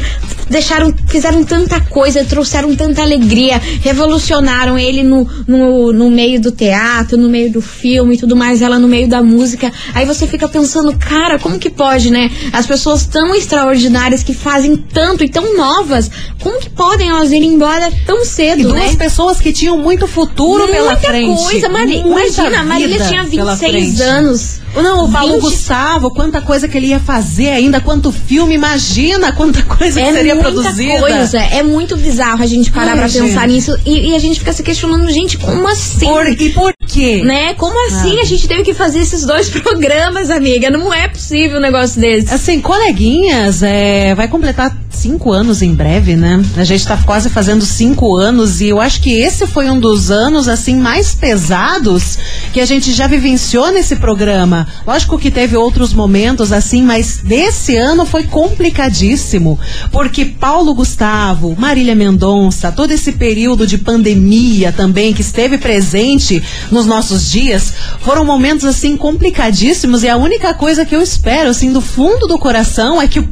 deixaram, 0.50 0.94
fizeram 1.08 1.44
tanta 1.44 1.80
coisa, 1.82 2.24
trouxeram 2.24 2.76
tanta 2.76 3.02
alegria, 3.02 3.62
revolucionaram 3.82 4.78
ele 4.78 5.04
no, 5.04 5.28
no, 5.48 5.92
no 5.92 6.10
meio 6.10 6.40
do 6.40 6.52
teatro, 6.52 7.18
no 7.18 7.30
meio 7.30 7.52
do 7.52 7.62
filme 7.62 8.16
e 8.16 8.18
tudo 8.18 8.36
mais, 8.36 8.62
ela 8.62 8.80
no 8.80 8.88
meio 8.88 9.08
da 9.08 9.22
música. 9.22 9.72
Aí 9.94 10.06
você 10.06 10.28
fica 10.28 10.48
pensando, 10.48 10.98
cara, 10.98 11.40
como 11.40 11.60
que 11.60 11.70
pode, 11.70 12.10
né? 12.10 12.32
As 12.52 12.66
pessoas 12.66 13.06
tão 13.06 13.36
extraordinárias 13.36 14.24
que 14.24 14.34
fazem 14.34 14.76
tanto 14.76 15.24
e 15.24 15.30
tão 15.30 15.58
novas, 15.58 16.10
como 16.54 16.60
que 16.62 16.70
podem 16.70 17.10
elas 17.10 17.32
ir 17.32 17.44
embora 17.44 17.92
tão 18.06 18.24
cedo, 18.26 18.60
E 18.62 18.64
duas 18.64 18.92
né? 18.92 18.96
pessoas 18.96 19.40
que 19.40 19.52
tinham 19.52 19.78
muito 19.78 20.08
futuro 20.08 20.68
pela 20.68 20.92
Muita 20.94 21.08
frente. 21.08 21.42
coisa, 21.44 21.70
Mari- 21.70 22.04
Muita 22.04 22.28
imagina, 22.42 22.60
a 22.60 22.64
Marília 22.64 22.98
tinha 23.08 23.24
pela 23.26 23.56
26 23.56 23.98
frente. 23.98 24.02
anos. 24.02 24.64
Não, 24.76 25.06
o 25.06 25.12
Paulo 25.12 25.34
20 25.34 25.42
Gustavo, 25.42 26.10
quanta 26.12 26.42
coisa 26.42 26.68
que 26.68 26.76
ele 26.78 26.88
ia 26.88 27.00
fazer 27.00 27.50
ainda, 27.50 27.80
quanto 27.80 28.12
filme, 28.12 28.56
imagina 28.56 29.32
quanta 29.32 29.62
coisa 29.64 30.02
que 30.02 30.08
É 30.08 30.12
seria 30.14 30.34
muita 30.34 30.52
produzida. 30.52 31.00
coisa, 31.00 31.38
é 31.40 31.62
muito 31.62 31.96
bizarro 31.96 32.42
a 32.42 32.46
gente 32.48 32.72
parar 32.72 32.94
Ai, 32.94 32.98
pra 32.98 33.08
pensar 33.10 33.42
gente. 33.42 33.48
nisso 33.54 33.78
e, 33.86 34.10
e 34.10 34.16
a 34.16 34.20
gente 34.20 34.40
fica 34.40 34.52
se 34.52 34.64
questionando, 34.64 35.08
gente, 35.12 35.38
como 35.38 35.68
assim? 35.68 36.06
Por, 36.08 36.28
e 36.28 36.50
por 36.52 36.74
quê? 36.94 37.24
Né? 37.24 37.54
Como 37.56 37.88
assim 37.88 38.20
a 38.20 38.24
gente 38.24 38.48
teve 38.48 38.64
que 38.64 38.74
fazer 38.74 39.00
esses 39.00 39.26
dois 39.26 39.50
programas, 39.50 40.30
amiga? 40.30 40.70
Não 40.70 40.94
é 40.94 41.08
possível 41.08 41.58
um 41.58 41.62
negócio 41.62 42.00
desse. 42.00 42.34
Assim, 42.34 42.62
coleguinhas, 42.62 43.64
é, 43.64 44.14
vai 44.14 44.28
completar 44.28 44.78
cinco 44.92 45.32
anos 45.32 45.62
em 45.62 45.74
breve, 45.74 46.16
né? 46.16 46.42
A 46.56 46.64
gente 46.64 46.86
tá 46.86 46.96
quase 46.98 47.30
fazendo 47.30 47.66
cinco 47.66 48.16
anos 48.16 48.62
e 48.62 48.70
eu 48.70 48.80
acho 48.80 49.02
que 49.02 49.12
esse 49.12 49.48
foi 49.48 49.70
um 49.70 49.80
dos 49.80 50.12
anos, 50.12 50.48
assim, 50.48 50.76
mais 50.76 51.16
pesados 51.16 52.18
que 52.54 52.62
a 52.62 52.66
gente 52.66 52.94
já 52.94 53.08
vivenciou 53.08 53.72
nesse 53.72 53.96
programa. 53.96 54.68
Lógico 54.86 55.18
que 55.18 55.32
teve 55.32 55.58
outros 55.58 55.94
momentos, 55.94 56.52
assim, 56.52 56.84
mas 56.84 57.20
desse 57.24 57.76
ano 57.76 58.06
foi 58.06 58.24
complicadíssimo. 58.24 59.60
Porque 59.92 60.26
Paulo 60.26 60.74
Gustavo, 60.74 61.56
Marília 61.58 61.96
Mendonça, 61.96 62.72
todo 62.72 62.92
esse 62.92 63.14
período 63.14 63.66
de 63.66 63.78
pandemia 63.78 64.72
também 64.72 65.14
que 65.14 65.22
esteve 65.22 65.58
presente 65.58 66.42
nos 66.84 66.86
nossos 66.86 67.30
dias, 67.32 67.74
foram 68.02 68.26
momentos, 68.26 68.66
assim, 68.66 68.98
complicadíssimos 68.98 70.04
e 70.04 70.10
a 70.10 70.18
única 70.18 70.54
coisa 70.54 70.86
que 70.86 70.96
eu 70.96 71.02
espero, 71.02 71.50
assim, 71.50 71.72
do 71.72 71.82
fundo 71.82 72.28
do 72.28 72.38
coração 72.38 73.02
é 73.02 73.08
que 73.08 73.20
o, 73.20 73.28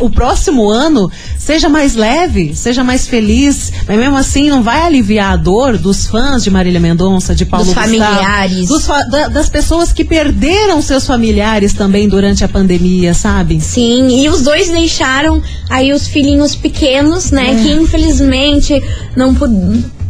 o 0.00 0.10
próximo 0.10 0.68
ano 0.70 1.10
seja 1.38 1.68
mais 1.68 1.94
leve, 1.94 2.54
seja 2.54 2.82
mais 2.82 3.06
feliz, 3.06 3.72
mas 3.86 3.98
mesmo 3.98 4.16
assim 4.16 4.48
não 4.50 4.62
vai 4.62 4.80
aliviar 4.82 5.32
a 5.32 5.36
dor 5.36 5.76
dos 5.78 6.06
fãs 6.06 6.42
de 6.42 6.50
Marília 6.50 6.80
Mendonça, 6.80 7.34
de 7.34 7.44
Paulo 7.44 7.66
Dos 7.66 7.74
Gustavo, 7.74 7.96
familiares. 7.98 8.68
dos 8.68 8.86
da- 8.86 9.28
das 9.28 9.48
pessoas 9.48 9.92
que 9.92 10.04
perderam 10.04 10.80
seus 10.82 11.06
familiares 11.06 11.72
também 11.74 12.08
durante 12.08 12.44
a 12.44 12.48
pandemia, 12.48 13.12
sabe? 13.14 13.60
Sim, 13.60 14.22
e 14.22 14.28
os 14.28 14.42
dois 14.42 14.68
deixaram 14.70 15.42
aí 15.68 15.92
os 15.92 16.06
filhinhos 16.08 16.54
pequenos, 16.56 17.30
né? 17.30 17.52
É. 17.52 17.54
Que 17.62 17.72
infelizmente 17.72 18.82
não 19.16 19.34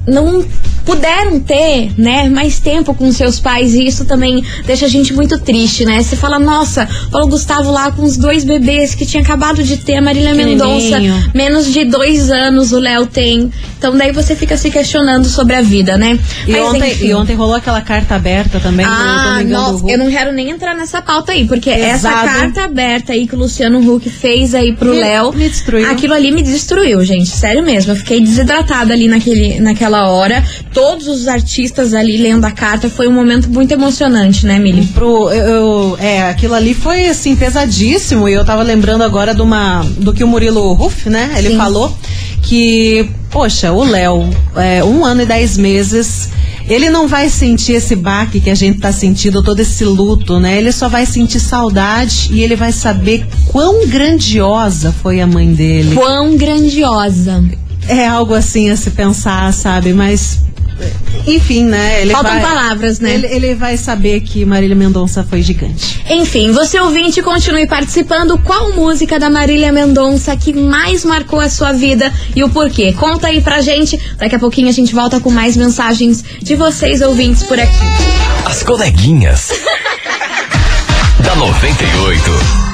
não 0.06 0.44
puderam 0.86 1.40
ter, 1.40 1.90
né, 1.98 2.28
mais 2.28 2.60
tempo 2.60 2.94
com 2.94 3.10
seus 3.12 3.40
pais 3.40 3.74
e 3.74 3.84
isso 3.86 4.04
também 4.04 4.42
deixa 4.64 4.86
a 4.86 4.88
gente 4.88 5.12
muito 5.12 5.38
triste, 5.40 5.84
né? 5.84 6.00
Você 6.02 6.14
fala, 6.16 6.38
nossa, 6.38 6.88
Paulo 7.10 7.26
Gustavo 7.28 7.70
lá 7.72 7.90
com 7.90 8.02
os 8.04 8.16
dois 8.16 8.44
bebês 8.44 8.94
que 8.94 9.04
tinha 9.04 9.22
acabado 9.22 9.62
de 9.64 9.76
ter 9.78 9.96
a 9.96 10.02
Marília 10.02 10.32
Mendonça, 10.34 10.98
menos 11.34 11.72
de 11.72 11.84
dois 11.84 12.30
anos 12.30 12.70
o 12.72 12.78
Léo 12.78 13.06
tem. 13.06 13.50
Então 13.76 13.96
daí 13.96 14.12
você 14.12 14.36
fica 14.36 14.56
se 14.56 14.70
questionando 14.70 15.26
sobre 15.26 15.56
a 15.56 15.60
vida, 15.62 15.98
né? 15.98 16.18
E, 16.46 16.52
Mas, 16.52 16.62
ontem, 16.62 16.92
enfim. 16.92 17.06
e 17.08 17.14
ontem 17.14 17.34
rolou 17.34 17.56
aquela 17.56 17.80
carta 17.80 18.14
aberta 18.14 18.60
também 18.60 18.86
Ah, 18.88 19.40
do 19.42 19.48
nossa, 19.48 19.84
eu 19.90 19.98
não 19.98 20.08
quero 20.10 20.32
nem 20.32 20.50
entrar 20.50 20.74
nessa 20.74 21.02
pauta 21.02 21.32
aí, 21.32 21.44
porque 21.46 21.68
essa 21.68 22.08
Pesado. 22.08 22.26
carta 22.28 22.64
aberta 22.64 23.12
aí 23.12 23.26
que 23.26 23.34
o 23.34 23.38
Luciano 23.38 23.80
Huck 23.80 24.08
fez 24.08 24.54
aí 24.54 24.72
pro 24.72 24.92
Léo, 24.92 25.32
me 25.32 25.48
destruiu. 25.48 25.90
aquilo 25.90 26.14
ali 26.14 26.30
me 26.30 26.42
destruiu, 26.42 27.04
gente, 27.04 27.28
sério 27.28 27.62
mesmo. 27.62 27.90
Eu 27.92 27.96
fiquei 27.96 28.20
desidratada 28.20 28.94
ali 28.94 29.08
naquele, 29.08 29.58
naquela 29.60 30.08
hora. 30.10 30.44
Todos 30.76 31.06
os 31.08 31.26
artistas 31.26 31.94
ali 31.94 32.18
lendo 32.18 32.44
a 32.44 32.50
carta, 32.50 32.90
foi 32.90 33.08
um 33.08 33.12
momento 33.12 33.48
muito 33.48 33.72
emocionante, 33.72 34.44
né, 34.44 34.58
Mili? 34.58 34.86
Pro, 34.88 35.30
eu, 35.30 35.46
eu- 35.46 35.96
é, 35.98 36.28
aquilo 36.28 36.52
ali 36.52 36.74
foi 36.74 37.08
assim 37.08 37.34
pesadíssimo 37.34 38.28
e 38.28 38.34
eu 38.34 38.44
tava 38.44 38.62
lembrando 38.62 39.02
agora 39.02 39.34
de 39.34 39.40
uma, 39.40 39.80
do 39.96 40.12
que 40.12 40.22
o 40.22 40.28
Murilo 40.28 40.70
Ruff, 40.74 41.08
né? 41.08 41.32
Ele 41.38 41.48
Sim. 41.48 41.56
falou 41.56 41.96
que 42.42 43.08
poxa, 43.30 43.72
o 43.72 43.84
Léo, 43.84 44.28
é, 44.54 44.84
um 44.84 45.02
ano 45.02 45.22
e 45.22 45.26
dez 45.26 45.56
meses, 45.56 46.28
ele 46.68 46.90
não 46.90 47.08
vai 47.08 47.30
sentir 47.30 47.72
esse 47.72 47.96
baque 47.96 48.38
que 48.38 48.50
a 48.50 48.54
gente 48.54 48.78
tá 48.78 48.92
sentindo, 48.92 49.42
todo 49.42 49.60
esse 49.60 49.82
luto, 49.82 50.38
né? 50.38 50.58
Ele 50.58 50.72
só 50.72 50.88
vai 50.90 51.06
sentir 51.06 51.40
saudade 51.40 52.28
e 52.32 52.42
ele 52.42 52.54
vai 52.54 52.70
saber 52.72 53.26
quão 53.46 53.86
grandiosa 53.88 54.94
foi 55.02 55.22
a 55.22 55.26
mãe 55.26 55.54
dele. 55.54 55.94
Quão 55.94 56.36
grandiosa. 56.36 57.42
É 57.88 58.06
algo 58.06 58.34
assim 58.34 58.68
a 58.68 58.76
se 58.76 58.90
pensar, 58.90 59.50
sabe? 59.54 59.92
Mas 59.94 60.40
enfim, 61.26 61.64
né? 61.64 62.02
Ele 62.02 62.12
Faltam 62.12 62.32
vai, 62.32 62.42
palavras, 62.42 63.00
né? 63.00 63.14
Ele, 63.14 63.26
ele 63.26 63.54
vai 63.54 63.76
saber 63.76 64.20
que 64.20 64.44
Marília 64.44 64.76
Mendonça 64.76 65.24
foi 65.24 65.42
gigante. 65.42 66.02
Enfim, 66.08 66.52
você 66.52 66.78
ouvinte, 66.78 67.20
continue 67.20 67.66
participando. 67.66 68.38
Qual 68.38 68.72
música 68.72 69.18
da 69.18 69.28
Marília 69.28 69.72
Mendonça 69.72 70.36
que 70.36 70.52
mais 70.52 71.04
marcou 71.04 71.40
a 71.40 71.48
sua 71.48 71.72
vida 71.72 72.12
e 72.34 72.44
o 72.44 72.48
porquê? 72.48 72.92
Conta 72.92 73.28
aí 73.28 73.40
pra 73.40 73.60
gente. 73.60 73.98
Daqui 74.18 74.36
a 74.36 74.38
pouquinho 74.38 74.68
a 74.68 74.72
gente 74.72 74.94
volta 74.94 75.20
com 75.20 75.30
mais 75.30 75.56
mensagens 75.56 76.22
de 76.40 76.54
vocês 76.54 77.00
ouvintes 77.00 77.42
por 77.42 77.58
aqui. 77.58 77.76
As 78.44 78.62
coleguinhas. 78.62 79.52
da 81.24 81.34
98. 81.34 82.65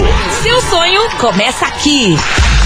Seu 0.43 0.61
sonho 0.63 1.01
começa 1.29 1.67
aqui. 1.67 2.17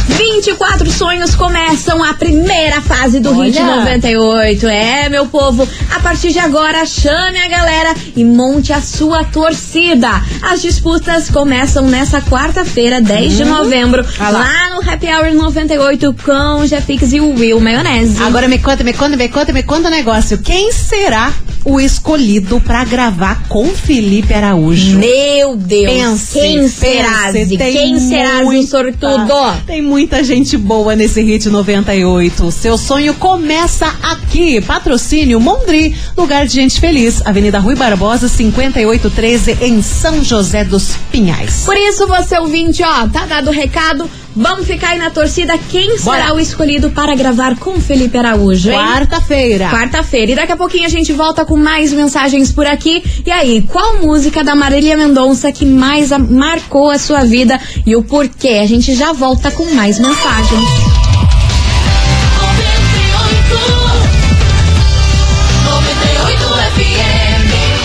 24 0.08 0.89
sonhos 0.89 1.36
começam 1.36 2.02
a 2.02 2.13
primeira 2.13 2.80
fase 2.82 3.19
do 3.19 3.34
Hit 3.41 3.58
Olha. 3.60 3.76
98. 3.78 4.67
É, 4.67 5.10
meu 5.10 5.26
povo, 5.26 5.67
a 5.93 5.99
partir 5.99 6.32
de 6.32 6.39
agora 6.39 6.86
chame 6.86 7.39
a 7.39 7.47
galera 7.49 7.93
e 8.15 8.23
monte 8.23 8.71
a 8.71 8.80
sua 8.82 9.26
torcida. 9.26 10.10
As 10.41 10.62
disputas 10.62 11.30
começam 11.30 11.88
nessa 11.88 12.21
quarta-feira, 12.21 13.02
10 13.02 13.36
de 13.38 13.43
Hum. 13.43 13.49
novembro, 13.49 14.06
lá. 14.17 14.30
lá. 14.30 14.69
no 14.76 14.89
Happy 14.89 15.08
Hour 15.08 15.34
98 15.34 16.15
com 16.23 16.65
Jeffix 16.65 17.12
e 17.12 17.19
o 17.19 17.34
Will 17.38 17.60
Maionese. 17.60 18.23
Agora 18.23 18.47
me 18.47 18.60
conta, 18.60 18.82
me 18.84 18.93
conta, 18.93 19.17
me 19.17 19.28
conta, 19.28 19.52
me 19.52 19.63
conta 19.63 19.88
um 19.89 19.91
negócio. 19.91 20.38
Quem 20.38 20.71
será 20.71 21.34
o 21.65 21.80
escolhido 21.80 22.60
pra 22.60 22.84
gravar 22.84 23.43
com 23.47 23.67
Felipe 23.69 24.34
Araújo? 24.34 24.97
Meu 24.97 25.56
Deus, 25.56 25.91
Pense, 25.91 26.34
quem 26.39 26.67
será, 26.67 27.32
pense, 27.32 27.58
Quem 27.58 27.99
será, 27.99 28.43
muita- 28.43 28.67
sortudo? 28.67 29.34
Tem 29.65 29.82
muita 29.82 30.23
gente 30.23 30.58
boa 30.58 30.95
nesse 30.95 31.21
hit 31.21 31.47
98. 31.49 32.52
Seu 32.52 32.78
sonho 32.78 33.13
começa 33.13 33.88
aqui. 34.04 34.60
Patrocínio 34.62 35.39
Mondri, 35.39 35.95
lugar 36.17 36.45
de 36.45 36.54
gente 36.54 36.80
feliz. 36.80 37.21
Avenida 37.26 37.60
Rui 37.60 37.76
Barbosa, 37.76 38.28
5813, 38.28 39.58
em 39.62 39.82
São 39.82 40.23
José 40.23 40.63
dos 40.63 40.95
Pinhais. 41.12 41.63
Por 41.65 41.78
isso, 41.78 42.08
você 42.08 42.38
ouvinte, 42.39 42.84
ó, 42.84 43.08
tá 43.08 43.26
dado 43.26 43.49
o 43.49 43.54
recado. 43.54 44.10
Vamos 44.36 44.65
ficar 44.65 44.89
aí 44.89 44.98
na 45.00 45.10
torcida. 45.10 45.58
Quem 45.69 45.98
será 45.98 46.24
Bora. 46.28 46.34
o 46.36 46.39
escolhido 46.39 46.89
para 46.91 47.15
gravar 47.15 47.56
com 47.58 47.80
Felipe 47.80 48.17
Araújo? 48.17 48.69
Quarta-feira. 48.72 49.69
Quarta-feira. 49.69 50.32
E 50.32 50.36
daqui 50.36 50.52
a 50.52 50.58
pouquinho 50.58 50.86
a 50.86 50.89
gente 50.89 51.13
volta 51.13 51.46
com 51.46 51.56
mais 51.56 51.93
mensagens 51.93 52.52
por 52.52 52.65
aqui. 52.65 53.04
E 53.26 53.32
aí, 53.32 53.62
qual 53.62 53.98
música 53.98 54.43
da 54.43 54.56
Marília 54.56 54.98
Mendonça 54.98 55.52
que 55.52 55.65
mais 55.65 56.12
a- 56.12 56.17
marcou 56.19 56.89
a 56.89 56.98
sua 56.98 57.24
vida 57.24 57.60
e 57.86 57.96
o 57.96 58.04
porquê? 58.04 58.60
A 58.62 58.65
gente 58.67 58.96
já 58.96 59.13
volta 59.13 59.52
com 59.52 59.65
mais 59.76 60.00
mensagens. 60.00 60.63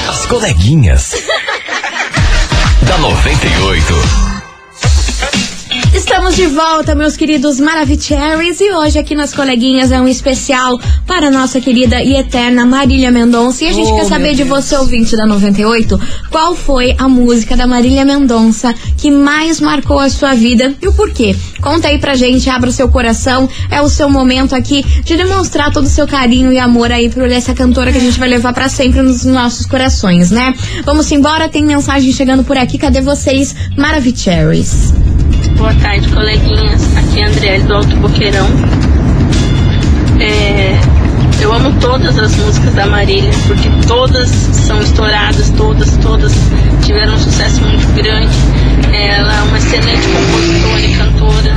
As 0.09 0.27
coleguinhas. 0.27 1.15
da 2.83 2.99
98. 2.99 4.28
Estamos 5.99 6.37
de 6.37 6.47
volta, 6.47 6.95
meus 6.95 7.17
queridos 7.17 7.59
Maravicheries, 7.59 8.61
e 8.61 8.73
hoje 8.73 9.01
aqui 9.01 9.17
nas 9.17 9.35
coleguinhas 9.35 9.91
é 9.91 10.01
um 10.01 10.07
especial 10.07 10.79
para 11.05 11.27
a 11.27 11.31
nossa 11.31 11.61
querida 11.61 12.01
e 12.01 12.15
eterna 12.15 12.65
Marília 12.65 13.11
Mendonça. 13.11 13.65
E 13.65 13.67
a 13.67 13.73
gente 13.73 13.91
Oh, 13.91 13.97
quer 13.97 14.05
saber 14.05 14.35
de 14.37 14.45
você, 14.45 14.77
ouvinte 14.77 15.17
da 15.17 15.27
98, 15.27 16.01
qual 16.31 16.55
foi 16.55 16.95
a 16.97 17.09
música 17.09 17.57
da 17.57 17.67
Marília 17.67 18.05
Mendonça 18.05 18.73
que 18.97 19.11
mais 19.11 19.61
marcou 19.61 19.99
a 19.99 20.09
sua 20.09 20.35
vida 20.35 20.73
e 20.81 20.87
o 20.87 20.93
porquê. 20.93 21.37
Conta 21.61 21.89
aí 21.89 21.99
pra 21.99 22.15
gente, 22.15 22.49
abra 22.49 22.71
o 22.71 22.73
seu 22.73 22.89
coração, 22.89 23.49
é 23.69 23.83
o 23.83 23.89
seu 23.89 24.09
momento 24.09 24.55
aqui 24.55 24.85
de 25.03 25.17
demonstrar 25.17 25.73
todo 25.73 25.85
o 25.87 25.91
seu 25.91 26.07
carinho 26.07 26.53
e 26.53 26.59
amor 26.61 26.93
aí 26.93 27.11
por 27.11 27.29
essa 27.29 27.53
cantora 27.53 27.91
que 27.91 27.99
a 27.99 28.01
gente 28.01 28.21
vai 28.21 28.29
levar 28.29 28.53
pra 28.53 28.69
sempre 28.69 29.03
nos 29.03 29.25
nossos 29.25 29.67
corações, 29.67 30.31
né? 30.31 30.55
Vamos 30.85 31.11
embora, 31.11 31.49
tem 31.49 31.65
mensagem 31.65 32.13
chegando 32.13 32.45
por 32.45 32.57
aqui, 32.57 32.79
cadê 32.79 33.01
vocês, 33.01 33.53
Maravicheries? 33.77 34.93
Boa 35.57 35.75
tarde, 35.75 36.09
coleguinhas. 36.09 36.97
Aqui 36.97 37.21
é 37.21 37.25
a 37.25 37.29
Andriele 37.29 37.65
do 37.65 37.75
Alto 37.75 37.97
Boqueirão. 37.97 38.47
É, 40.21 40.79
eu 41.41 41.53
amo 41.53 41.73
todas 41.81 42.19
as 42.19 42.35
músicas 42.37 42.75
da 42.75 42.87
Marília, 42.87 43.31
porque 43.47 43.69
todas 43.87 44.29
são 44.29 44.81
estouradas, 44.81 45.51
todas, 45.51 45.97
todas 45.99 46.33
tiveram 46.85 47.15
um 47.15 47.19
sucesso 47.19 47.61
muito 47.63 47.87
grande. 47.95 48.35
Ela 48.93 49.39
é 49.39 49.43
uma 49.43 49.59
excelente 49.59 50.09
compositora 50.09 50.81
e 50.81 50.95
cantora. 50.97 51.57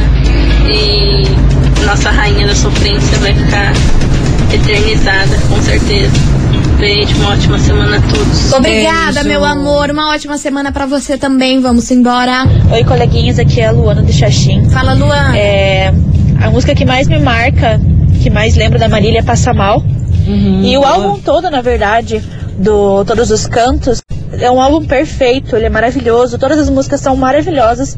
E 0.70 1.86
nossa 1.86 2.12
rainha 2.12 2.48
da 2.48 2.56
sofrência 2.56 3.18
vai 3.20 3.34
ficar 3.34 3.74
eternizada, 4.54 5.38
com 5.48 5.62
certeza. 5.62 6.12
Beijo, 6.82 7.16
uma 7.18 7.34
ótima 7.34 7.60
semana 7.60 7.98
a 7.98 8.02
todos. 8.02 8.52
Obrigada, 8.54 9.14
Beijo. 9.24 9.28
meu 9.30 9.46
amor. 9.46 9.92
Uma 9.92 10.10
ótima 10.10 10.36
semana 10.40 10.72
pra 10.72 10.88
você 10.88 11.16
também. 11.16 11.62
Vamos 11.62 11.92
embora. 11.92 12.44
Oi, 12.74 12.84
coleguinhas, 12.84 13.38
aqui 13.38 13.62
é 13.62 13.68
a 13.68 13.72
Luana 13.72 14.02
do 14.02 14.12
Xaxim. 14.12 14.68
Fala, 14.68 14.94
Luana. 14.94 15.38
É, 15.38 15.94
a 16.42 16.50
música 16.50 16.74
que 16.74 16.84
mais 16.84 17.08
me 17.08 17.20
marca, 17.20 17.80
que 18.24 18.32
mais 18.32 18.56
lembro 18.56 18.80
da 18.80 18.90
Marília 18.90 19.20
é 19.20 19.22
Passa 19.22 19.54
Mal. 19.54 19.84
e 20.28 20.76
o 20.76 20.84
álbum 20.84 21.20
todo, 21.20 21.52
na 21.52 21.62
verdade, 21.62 22.20
do 22.58 23.06
Todos 23.06 23.30
os 23.30 23.46
Cantos, 23.46 24.02
é 24.40 24.50
um 24.50 24.60
álbum 24.60 24.84
perfeito, 24.84 25.56
ele 25.56 25.66
é 25.66 25.70
maravilhoso, 25.70 26.40
todas 26.40 26.58
as 26.58 26.70
músicas 26.70 27.00
são 27.00 27.16
maravilhosas. 27.16 27.96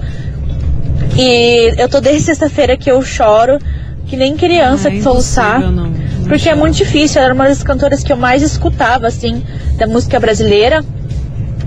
E 1.17 1.74
eu 1.82 1.88
tô 1.88 2.02
desde 2.02 2.24
sexta-feira 2.24 2.76
que 2.76 2.91
eu 2.91 3.02
choro, 3.02 3.60
que 4.08 4.17
nem 4.17 4.36
criança 4.36 4.89
Ah, 4.89 4.91
que 4.91 5.02
soluçar. 5.02 5.62
não 5.72 5.92
Porque 6.27 6.49
é 6.49 6.55
muito 6.55 6.75
difícil, 6.75 7.19
ela 7.19 7.25
era 7.27 7.33
uma 7.33 7.47
das 7.47 7.63
cantoras 7.63 8.03
que 8.03 8.12
eu 8.12 8.17
mais 8.17 8.41
escutava, 8.41 9.07
assim, 9.07 9.43
da 9.77 9.88
música 9.88 10.19
brasileira. 10.19 10.83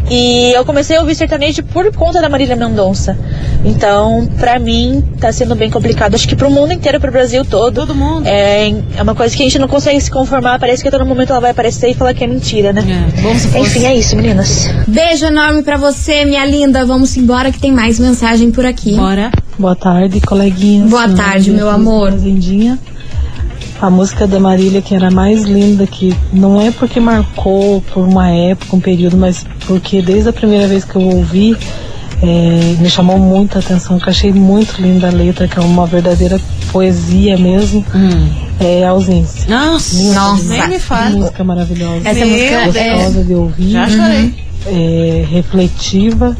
E 0.08 0.52
eu 0.52 0.64
comecei 0.64 0.96
a 0.96 1.00
ouvir 1.00 1.16
sertanejo 1.16 1.64
por 1.64 1.90
conta 1.92 2.20
da 2.20 2.28
Marília 2.28 2.54
Mendonça. 2.54 3.18
Então, 3.64 4.28
pra 4.38 4.58
mim, 4.58 5.02
tá 5.18 5.32
sendo 5.32 5.56
bem 5.56 5.68
complicado. 5.68 6.14
Acho 6.14 6.28
que 6.28 6.36
pro 6.36 6.48
mundo 6.48 6.72
inteiro, 6.72 7.00
pro 7.00 7.10
Brasil 7.10 7.44
todo. 7.44 7.74
Todo 7.74 7.94
mundo. 7.94 8.24
É, 8.26 8.68
é 8.96 9.02
uma 9.02 9.14
coisa 9.14 9.36
que 9.36 9.42
a 9.42 9.46
gente 9.46 9.58
não 9.58 9.66
consegue 9.66 10.00
se 10.00 10.10
conformar. 10.10 10.60
Parece 10.60 10.82
que 10.82 10.88
a 10.88 10.92
todo 10.92 11.04
momento 11.04 11.30
ela 11.30 11.40
vai 11.40 11.50
aparecer 11.50 11.90
e 11.90 11.94
falar 11.94 12.14
que 12.14 12.22
é 12.22 12.26
mentira, 12.28 12.72
né? 12.72 12.84
É, 12.88 13.20
bom 13.20 13.34
se 13.34 13.48
fosse. 13.48 13.58
Enfim, 13.58 13.84
é 13.84 13.96
isso, 13.96 14.14
meninas. 14.14 14.70
Beijo 14.86 15.26
enorme 15.26 15.62
pra 15.64 15.76
você, 15.76 16.24
minha 16.24 16.44
linda. 16.46 16.86
Vamos 16.86 17.16
embora 17.16 17.50
que 17.50 17.58
tem 17.58 17.72
mais 17.72 17.98
mensagem 17.98 18.52
por 18.52 18.64
aqui. 18.64 18.94
Bora. 18.94 19.32
Boa 19.58 19.74
tarde, 19.74 20.20
coleguinhas. 20.20 20.88
Boa 20.88 21.08
tarde, 21.08 21.50
meu 21.50 21.68
amor. 21.68 22.12
Fazendinha. 22.12 22.78
A 23.80 23.90
música 23.90 24.26
da 24.26 24.40
Marília, 24.40 24.80
que 24.80 24.94
era 24.94 25.10
mais 25.10 25.42
linda, 25.42 25.86
que 25.86 26.16
não 26.32 26.60
é 26.60 26.70
porque 26.70 26.98
marcou 26.98 27.82
por 27.92 28.06
uma 28.06 28.30
época, 28.30 28.74
um 28.74 28.80
período, 28.80 29.16
mas 29.16 29.44
porque 29.66 30.00
desde 30.00 30.30
a 30.30 30.32
primeira 30.32 30.66
vez 30.66 30.84
que 30.84 30.96
eu 30.96 31.02
ouvi, 31.02 31.56
é, 32.22 32.76
me 32.80 32.88
chamou 32.88 33.18
muita 33.18 33.58
atenção, 33.58 33.98
que 33.98 34.06
eu 34.06 34.10
achei 34.10 34.32
muito 34.32 34.80
linda 34.80 35.08
a 35.08 35.10
letra, 35.10 35.46
que 35.46 35.58
é 35.58 35.62
uma 35.62 35.86
verdadeira 35.86 36.40
poesia 36.72 37.36
mesmo. 37.36 37.84
É 38.58 38.86
a 38.86 38.90
ausência. 38.90 39.44
Nossa, 39.48 40.14
Nossa. 40.14 40.48
nem 40.48 40.68
me 40.68 40.78
fala. 40.78 41.10
Música 41.10 41.44
maravilhosa. 41.44 42.08
Essa 42.08 42.24
Meu 42.24 42.28
música 42.28 42.80
é. 42.80 42.94
gostosa 42.94 43.24
de 43.24 43.34
ouvir. 43.34 43.70
Já 43.70 43.88
chorei. 43.88 44.34
É, 44.66 45.24
refletiva, 45.30 46.36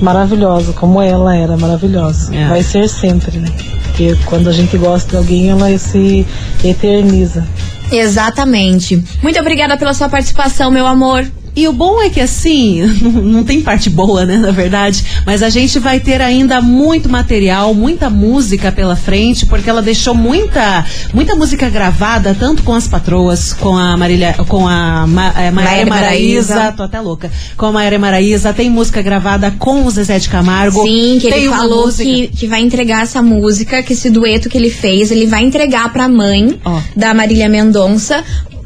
maravilhosa, 0.00 0.72
como 0.72 1.00
ela 1.00 1.34
era 1.36 1.56
maravilhosa. 1.56 2.34
É. 2.34 2.48
Vai 2.48 2.62
ser 2.62 2.88
sempre, 2.88 3.38
né? 3.38 3.48
Porque 3.94 4.16
quando 4.26 4.48
a 4.48 4.52
gente 4.52 4.76
gosta 4.76 5.10
de 5.10 5.16
alguém, 5.18 5.50
ela 5.50 5.78
se 5.78 6.26
eterniza. 6.64 7.46
Exatamente. 7.92 9.00
Muito 9.22 9.38
obrigada 9.38 9.76
pela 9.76 9.94
sua 9.94 10.08
participação, 10.08 10.68
meu 10.68 10.84
amor. 10.84 11.24
E 11.56 11.68
o 11.68 11.72
bom 11.72 12.00
é 12.02 12.10
que 12.10 12.20
assim, 12.20 12.82
não, 13.00 13.44
tem 13.44 13.60
parte 13.62 13.88
boa, 13.88 14.26
né, 14.26 14.36
na 14.38 14.50
verdade, 14.50 15.04
mas 15.24 15.42
a 15.42 15.48
gente 15.48 15.78
vai 15.78 16.00
ter 16.00 16.20
ainda 16.20 16.60
muito 16.60 17.08
material, 17.08 17.72
muita 17.74 18.10
música 18.10 18.72
pela 18.72 18.96
frente, 18.96 19.46
porque 19.46 19.70
ela 19.70 19.80
deixou 19.80 20.14
muita, 20.14 20.84
muita 21.12 21.34
música 21.36 21.68
gravada, 21.70 22.34
tanto 22.38 22.62
com 22.64 22.74
as 22.74 22.88
patroas, 22.88 23.52
com 23.52 23.76
a 23.76 23.96
Marília, 23.96 24.34
com 24.48 24.66
a 24.66 25.06
Ma, 25.06 25.32
é, 25.36 25.50
Maíra 25.50 25.86
Maraíza, 25.86 26.54
Maraíza. 26.56 26.72
tô 26.76 26.82
até 26.82 27.00
louca, 27.00 27.30
com 27.56 27.66
a 27.66 27.72
Maíra 27.72 27.98
Maraíza, 27.98 28.52
tem 28.52 28.68
música 28.68 29.00
gravada 29.00 29.52
com 29.58 29.84
o 29.84 29.90
Zezé 29.90 30.18
de 30.18 30.28
Camargo. 30.28 30.82
Sim, 30.82 31.18
que 31.20 31.28
ele 31.28 31.48
falou 31.48 31.86
música- 31.86 32.04
que, 32.04 32.26
que 32.28 32.46
vai 32.48 32.60
entregar 32.62 33.02
essa 33.02 33.22
música, 33.22 33.82
que 33.82 33.92
esse 33.92 34.10
dueto 34.10 34.48
que 34.48 34.58
ele 34.58 34.70
fez, 34.70 35.10
ele 35.12 35.26
vai 35.26 35.44
entregar 35.44 35.92
pra 35.92 36.08
mãe 36.08 36.58
da 36.96 37.14
Marília 37.14 37.48
Mendonça. 37.48 38.24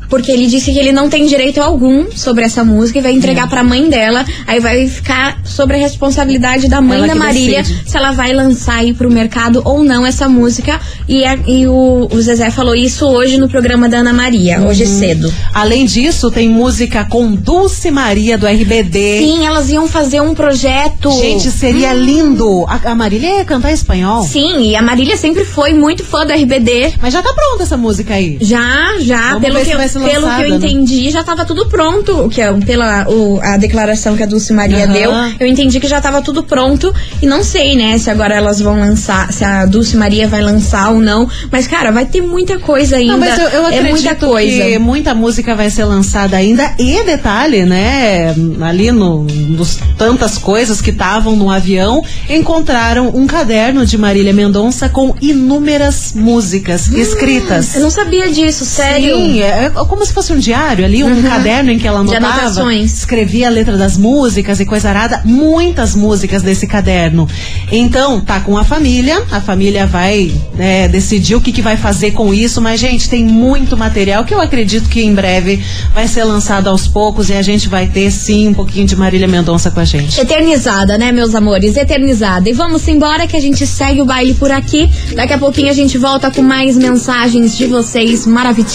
Porque 0.08 0.30
ele 0.32 0.46
disse 0.46 0.72
que 0.72 0.78
ele 0.78 0.92
não 0.92 1.08
tem 1.08 1.26
direito 1.26 1.60
algum 1.60 2.10
sobre 2.12 2.44
essa 2.44 2.64
música 2.64 2.98
e 2.98 3.02
vai 3.02 3.12
entregar 3.12 3.48
pra 3.48 3.62
mãe 3.62 3.88
dela. 3.88 4.24
Aí 4.46 4.58
vai 4.60 4.88
ficar 4.88 5.38
sobre 5.44 5.76
a 5.76 5.78
responsabilidade 5.78 6.68
da 6.68 6.80
mãe 6.80 6.98
Ela 6.98 7.08
da 7.08 7.14
Marília 7.14 7.62
decide. 7.62 7.90
se 7.90 7.96
ela 7.96 8.12
vai 8.12 8.32
lançar 8.32 8.76
aí 8.78 8.94
pro 8.94 9.10
mercado 9.10 9.60
ou 9.64 9.82
não 9.84 10.06
essa 10.06 10.28
música. 10.28 10.80
E, 11.08 11.24
a- 11.24 11.38
e 11.46 11.66
o, 11.66 12.08
o 12.10 12.20
Zezé 12.20 12.50
falou 12.50 12.74
isso 12.74 13.06
hoje 13.06 13.38
no 13.38 13.48
programa 13.48 13.88
da 13.88 13.98
Ana 13.98 14.12
Maria, 14.12 14.60
hoje 14.62 14.84
Uhum. 14.84 14.98
cedo. 14.98 15.34
Além 15.52 15.84
disso, 15.84 16.30
tem 16.30 16.48
música 16.48 17.04
com 17.04 17.32
Dulce 17.34 17.90
Maria 17.90 18.38
do 18.38 18.46
RBD. 18.46 19.18
Sim, 19.20 19.46
elas 19.46 19.68
iam 19.70 19.86
fazer 19.88 20.20
um 20.20 20.34
projeto. 20.34 21.10
Gente, 21.20 21.50
seria 21.50 21.92
lindo. 21.92 22.64
A, 22.68 22.92
a 22.92 22.94
Marília 22.94 23.38
ia 23.38 23.44
cantar 23.44 23.72
espanhol. 23.72 24.22
Sim, 24.24 24.70
e 24.70 24.76
a 24.76 24.82
Marília 24.82 25.16
sempre 25.16 25.44
foi 25.44 25.72
muito 25.74 26.04
fã 26.04 26.24
do 26.26 26.32
RBD. 26.32 26.94
Mas 27.00 27.12
já 27.12 27.22
tá 27.22 27.32
pronta 27.32 27.62
essa 27.64 27.76
música 27.76 28.14
aí. 28.14 28.38
Já, 28.40 28.94
já. 29.00 29.28
Vamos 29.34 29.42
pelo 29.42 29.54
ver 29.54 29.60
que, 29.60 29.66
se 29.66 29.72
eu, 29.72 29.78
vai 29.78 29.88
ser 29.98 30.10
pelo 30.10 30.14
que 30.14 30.16
eu 30.16 30.28
lançada, 30.28 30.48
né? 30.48 30.56
entendi, 30.56 31.10
já 31.10 31.24
tava 31.24 31.44
tudo 31.44 31.66
pronto. 31.66 32.12
O 32.24 32.28
que 32.28 32.40
é, 32.40 32.52
pela 32.52 33.06
o- 33.08 33.40
a 33.42 33.56
declaração 33.56 34.16
que 34.16 34.22
a 34.22 34.26
Dulce 34.26 34.52
Maria 34.52 34.84
Aham. 34.84 34.92
deu, 34.92 35.12
eu 35.40 35.46
entendi 35.46 35.80
que 35.80 35.86
já 35.88 36.00
tava 36.00 36.22
tudo 36.22 36.42
pronto. 36.42 36.92
E 37.22 37.26
não 37.26 37.42
sei, 37.42 37.76
né, 37.76 37.96
se 37.98 38.10
agora 38.10 38.34
elas 38.34 38.60
vão 38.60 38.78
lançar, 38.78 39.32
se 39.32 39.44
a 39.44 39.64
Dulce 39.66 39.96
Maria 39.96 40.26
vai 40.28 40.42
lançar 40.42 40.90
ou 40.90 41.00
não. 41.00 41.28
Mas, 41.50 41.66
cara, 41.66 41.90
vai 41.90 42.06
ter 42.06 42.20
muita 42.20 42.58
coisa 42.58 42.96
ainda. 42.96 43.12
Não, 43.12 43.18
mas 43.18 43.38
eu, 43.38 43.48
eu 43.48 43.62
é 43.64 43.66
acredito 43.78 43.90
muita 43.90 44.14
coisa. 44.14 44.62
que 44.64 44.78
muita 44.78 45.14
música 45.14 45.54
vai 45.54 45.70
ser 45.70 45.84
lançada 45.84 46.36
ainda. 46.36 46.72
E 46.78 47.02
detalhe, 47.04 47.64
né? 47.64 48.34
Ali 48.60 48.90
no, 48.92 49.24
nos 49.24 49.78
tantas 49.96 50.38
coisas 50.38 50.80
que 50.80 50.90
estavam 50.90 51.36
no 51.36 51.50
avião, 51.50 52.02
encontraram 52.28 53.08
um 53.14 53.26
caderno 53.26 53.84
de 53.84 53.96
Marília 53.98 54.32
Mendonça 54.32 54.88
com 54.88 55.14
inúmeras 55.20 56.12
músicas 56.14 56.88
escritas. 56.88 57.74
Eu 57.74 57.82
não 57.82 57.90
sabia 57.90 58.30
disso, 58.30 58.64
sério. 58.64 59.16
Sim, 59.16 59.40
é, 59.40 59.64
é 59.66 59.70
como 59.88 60.04
se 60.04 60.12
fosse 60.12 60.32
um 60.32 60.38
diário 60.38 60.84
ali, 60.84 61.02
um 61.02 61.08
Uhum. 61.08 61.22
caderno 61.22 61.70
em 61.70 61.78
que 61.78 61.86
ela 61.88 62.00
anotava, 62.00 62.74
escrevia 62.84 63.46
a 63.48 63.50
letra 63.50 63.76
das 63.76 63.96
músicas 63.96 64.60
e 64.60 64.66
coisa 64.66 64.88
arada, 64.90 65.22
muitas 65.24 65.94
músicas 65.96 66.42
desse 66.42 66.66
caderno. 66.66 67.26
Então, 67.72 68.20
tá 68.20 68.40
com 68.40 68.56
a 68.56 68.62
família, 68.64 69.22
a 69.30 69.40
família 69.40 69.86
vai 69.86 70.30
é, 70.58 70.86
decidir 70.86 71.34
o 71.34 71.40
que, 71.40 71.50
que 71.50 71.62
vai 71.62 71.76
fazer 71.76 72.12
com 72.12 72.32
isso, 72.32 72.60
mas, 72.60 72.78
gente, 72.78 73.08
tem 73.08 73.24
muito 73.24 73.76
material 73.76 74.24
que 74.24 74.34
eu 74.34 74.40
acredito 74.40 74.88
que 74.88 75.00
em 75.02 75.14
breve 75.14 75.62
vai 75.94 76.06
ser 76.06 76.24
lançado 76.24 76.68
aos 76.68 76.86
poucos 76.86 77.30
e 77.30 77.32
a 77.32 77.42
gente 77.42 77.68
vai 77.68 77.86
ter, 77.86 78.10
sim, 78.10 78.48
um 78.48 78.54
pouquinho 78.54 78.86
de 78.86 78.94
Marília 78.94 79.26
Mendonça 79.26 79.70
com 79.70 79.80
a 79.80 79.84
gente. 79.84 80.20
Eternizada, 80.20 80.98
né, 80.98 81.10
meus 81.10 81.34
amores? 81.34 81.76
Eternizada. 81.76 82.48
E 82.48 82.52
vamos 82.52 82.86
embora 82.86 83.26
que 83.26 83.36
a 83.36 83.40
gente 83.40 83.66
segue 83.66 84.02
o 84.02 84.04
baile 84.04 84.34
por 84.34 84.50
aqui. 84.50 84.88
Daqui 85.14 85.32
a 85.32 85.38
pouquinho 85.38 85.70
a 85.70 85.74
gente 85.74 85.96
volta 85.96 86.30
com 86.30 86.42
mais 86.42 86.76
mensagens 86.76 87.56
de 87.56 87.66
vocês 87.66 88.26
maravilhosos. 88.26 88.68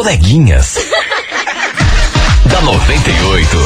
As 0.00 0.06
coleguinhas. 0.06 0.76
da 2.46 2.62
98. 2.62 3.58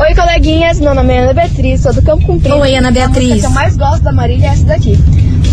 Oi, 0.00 0.14
coleguinhas, 0.14 0.78
meu 0.80 0.94
nome 0.94 1.12
é 1.12 1.18
Ana 1.20 1.34
Beatriz, 1.34 1.80
sou 1.82 1.92
do 1.92 2.00
Campo 2.02 2.24
Comprido. 2.26 2.56
Oi, 2.58 2.74
Ana 2.76 2.88
A 2.88 2.92
Beatriz. 2.92 3.28
música 3.28 3.40
que 3.40 3.46
eu 3.46 3.50
mais 3.50 3.76
gosto 3.76 4.02
da 4.02 4.12
Marília 4.12 4.46
é 4.46 4.50
essa 4.50 4.64
daqui. 4.64 4.96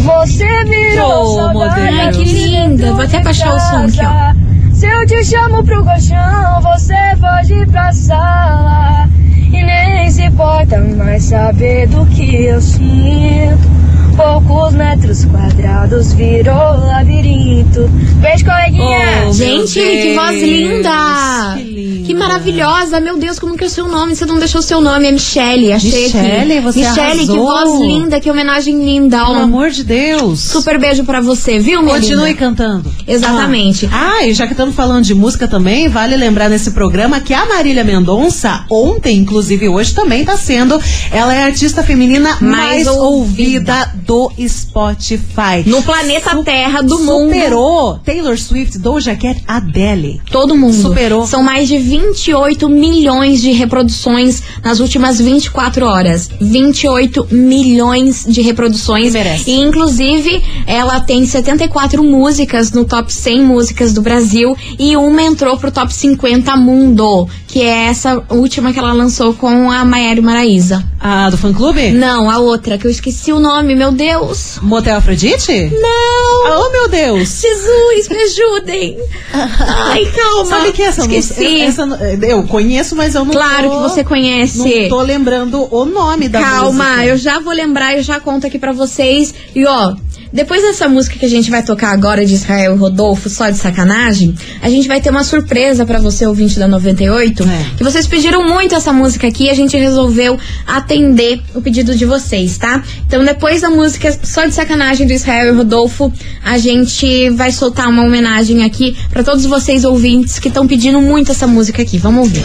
Você 0.03 0.63
virou 0.65 1.38
Oh, 1.49 1.53
modelo. 1.53 1.99
Ai, 2.01 2.12
que 2.12 2.23
linda. 2.23 2.93
Vou 2.93 3.01
até 3.01 3.21
baixar 3.23 3.55
o 3.55 3.60
som 3.60 3.86
aqui, 3.86 3.99
ó. 4.05 4.73
Se 4.73 4.86
eu 4.88 5.05
te 5.08 5.23
chamo 5.23 5.63
pro 5.63 5.84
colchão, 5.84 6.62
você 6.62 6.95
pode 7.19 7.53
ir 7.53 7.67
pra 7.69 7.91
sala. 7.91 9.10
E 9.51 9.63
nem 9.63 10.10
se 10.12 10.23
importa 10.25 10.79
mais 10.79 11.23
saber 11.23 11.88
do 11.88 12.05
que 12.08 12.45
eu 12.45 12.62
sinto. 12.62 13.84
Poucos 14.15 14.73
metros 14.73 15.25
quadrados 15.25 16.13
virou 16.13 16.54
labirinto. 16.54 17.89
Beijo, 18.21 18.45
coleguinha! 18.45 19.34
Gente, 19.34 19.73
que 19.73 20.13
voz 20.15 20.41
linda! 20.41 21.58
Que, 22.06 22.13
maravilhosa! 22.13 23.01
Meu 23.01 23.17
Deus, 23.17 23.39
como 23.39 23.58
que 23.58 23.63
é 23.63 23.67
o 23.67 23.69
seu 23.69 23.88
nome? 23.88 24.15
Você 24.15 24.25
não 24.25 24.39
deixou 24.39 24.60
o 24.60 24.63
seu 24.63 24.80
nome, 24.80 25.08
é 25.08 25.12
Michele. 25.12 25.73
Achei 25.73 26.06
Michele, 26.06 26.54
aqui. 26.54 26.62
você 26.62 26.80
Michele, 26.88 27.28
que 27.28 27.38
voz 27.38 27.82
linda, 27.82 28.19
que 28.19 28.32
homenagem 28.32 28.78
linda. 28.86 29.17
Pelo 29.17 29.39
ó. 29.39 29.43
amor 29.43 29.69
de 29.69 29.84
Deus. 29.84 30.39
Super 30.39 30.80
beijo 30.80 31.04
pra 31.04 31.19
você, 31.19 31.60
viu, 31.60 31.82
minha 31.82 31.95
Continue 31.95 32.28
linda? 32.28 32.39
cantando. 32.39 32.93
Exatamente. 33.08 33.89
Ah, 33.91 34.13
ah, 34.19 34.25
e 34.25 34.34
já 34.34 34.45
que 34.45 34.54
estamos 34.54 34.75
falando 34.75 35.04
de 35.04 35.13
música 35.13 35.47
também, 35.47 35.89
vale 35.89 36.15
lembrar 36.15 36.47
nesse 36.49 36.71
programa 36.71 37.19
que 37.19 37.34
a 37.34 37.45
Marília 37.45 37.84
Mendonça, 37.84 38.65
ontem, 38.69 39.17
inclusive 39.17 39.67
hoje, 39.67 39.93
também 39.93 40.21
está 40.21 40.38
sendo. 40.38 40.80
Ela 41.12 41.34
é 41.36 41.43
a 41.43 41.45
artista 41.47 41.84
feminina 41.84 42.38
mais, 42.39 42.86
Mais 42.86 42.88
ouvida. 42.88 43.91
Do 44.05 44.31
Spotify. 44.47 45.63
No 45.65 45.81
planeta 45.81 46.43
Terra 46.43 46.81
do 46.81 46.99
mundo. 46.99 47.33
Superou 47.33 47.99
Taylor 47.99 48.37
Swift, 48.37 48.77
Doja 48.77 49.15
Cat, 49.15 49.43
Adele. 49.47 50.21
Todo 50.31 50.55
mundo. 50.55 50.73
Superou. 50.73 51.25
São 51.25 51.41
mais 51.41 51.67
de 51.67 51.77
28 51.77 52.69
milhões 52.69 53.41
de 53.41 53.51
reproduções 53.51 54.43
nas 54.63 54.79
últimas 54.79 55.19
24 55.19 55.85
horas. 55.85 56.29
28 56.39 57.27
milhões 57.31 58.25
de 58.27 58.41
reproduções. 58.41 59.13
Merece. 59.13 59.49
E, 59.49 59.59
inclusive, 59.59 60.43
ela 60.67 60.99
tem 60.99 61.25
74 61.25 62.03
músicas 62.03 62.71
no 62.71 62.85
top 62.85 63.11
100 63.11 63.41
músicas 63.41 63.93
do 63.93 64.01
Brasil. 64.01 64.55
E 64.77 64.95
uma 64.95 65.21
entrou 65.21 65.57
pro 65.57 65.71
top 65.71 65.93
50 65.93 66.55
mundo. 66.55 67.27
Que 67.47 67.61
é 67.61 67.85
essa 67.87 68.23
última 68.29 68.73
que 68.73 68.79
ela 68.79 68.93
lançou 68.93 69.33
com 69.33 69.71
a 69.71 69.85
Maiara 69.85 70.21
Maraíza. 70.21 70.83
A 70.99 71.29
do 71.29 71.37
fã 71.37 71.53
clube? 71.53 71.91
Não, 71.91 72.29
a 72.29 72.39
outra, 72.39 72.77
que 72.77 72.85
eu 72.85 72.91
esqueci 72.91 73.31
o 73.31 73.39
nome, 73.39 73.75
meu 73.75 73.91
Deus. 73.95 74.60
Motel 74.62 74.97
Afrodite? 74.97 75.71
Não! 75.73 76.65
Oh, 76.65 76.71
meu 76.71 76.88
Deus! 76.88 77.41
Jesus, 77.41 78.10
me 78.10 78.17
ajudem! 78.17 78.97
Ai, 79.34 80.05
calma. 80.05 80.45
Sabe 80.45 80.71
que 80.71 80.81
essa 80.84 81.01
Esqueci. 81.01 81.62
essa- 81.62 81.84
eu 82.21 82.43
conheço, 82.43 82.95
mas 82.95 83.15
eu 83.15 83.25
não 83.25 83.34
Claro 83.34 83.69
tô- 83.69 83.75
que 83.75 83.81
você 83.89 84.03
conhece. 84.03 84.58
Não 84.58 84.89
tô 84.89 85.01
lembrando 85.01 85.67
o 85.73 85.86
nome 85.86 86.29
da 86.29 86.41
Calma, 86.41 86.84
música. 86.86 87.05
eu 87.08 87.17
já 87.17 87.39
vou 87.39 87.53
lembrar, 87.53 87.95
eu 87.97 88.03
já 88.03 88.19
conto 88.19 88.45
aqui 88.47 88.60
pra 88.60 88.71
vocês. 88.71 89.34
E 89.55 89.65
ó, 89.65 89.95
depois 90.31 90.61
dessa 90.61 90.88
música 90.88 91.17
que 91.17 91.25
a 91.25 91.29
gente 91.29 91.49
vai 91.49 91.63
tocar 91.63 91.91
agora 91.91 92.25
de 92.25 92.33
Israel 92.33 92.75
e 92.75 92.77
Rodolfo, 92.77 93.29
só 93.29 93.49
de 93.49 93.57
sacanagem, 93.57 94.35
a 94.61 94.69
gente 94.69 94.88
vai 94.88 94.99
ter 95.01 95.09
uma 95.09 95.23
surpresa 95.23 95.85
pra 95.85 95.99
você, 95.99 96.25
ouvinte 96.25 96.59
da 96.59 96.67
98. 96.67 97.43
É. 97.43 97.65
Que 97.77 97.83
vocês 97.83 98.07
pediram 98.07 98.43
muito 98.47 98.75
essa 98.75 98.91
música 98.91 99.27
aqui 99.27 99.45
e 99.45 99.49
a 99.49 99.53
gente 99.53 99.77
resolveu 99.77 100.38
atender 100.67 101.41
o 101.53 101.61
pedido 101.61 101.95
de 101.95 102.05
vocês, 102.05 102.57
tá? 102.57 102.83
Então 103.07 103.23
depois 103.23 103.61
da 103.61 103.69
música 103.69 104.17
só 104.23 104.45
de 104.45 104.53
sacanagem 104.53 105.07
do 105.07 105.13
Israel 105.13 105.53
e 105.53 105.57
Rodolfo, 105.57 106.11
a 106.43 106.57
gente 106.57 107.29
vai 107.31 107.51
soltar 107.51 107.88
uma 107.89 108.03
homenagem 108.03 108.63
aqui 108.63 108.95
pra 109.09 109.23
todos 109.23 109.45
vocês 109.45 109.83
ouvintes 109.85 110.39
que 110.39 110.47
estão 110.47 110.67
pedindo 110.67 111.01
muito 111.01 111.31
essa 111.31 111.47
música 111.47 111.81
aqui. 111.81 111.97
Vamos 111.97 112.27
ouvir. 112.27 112.43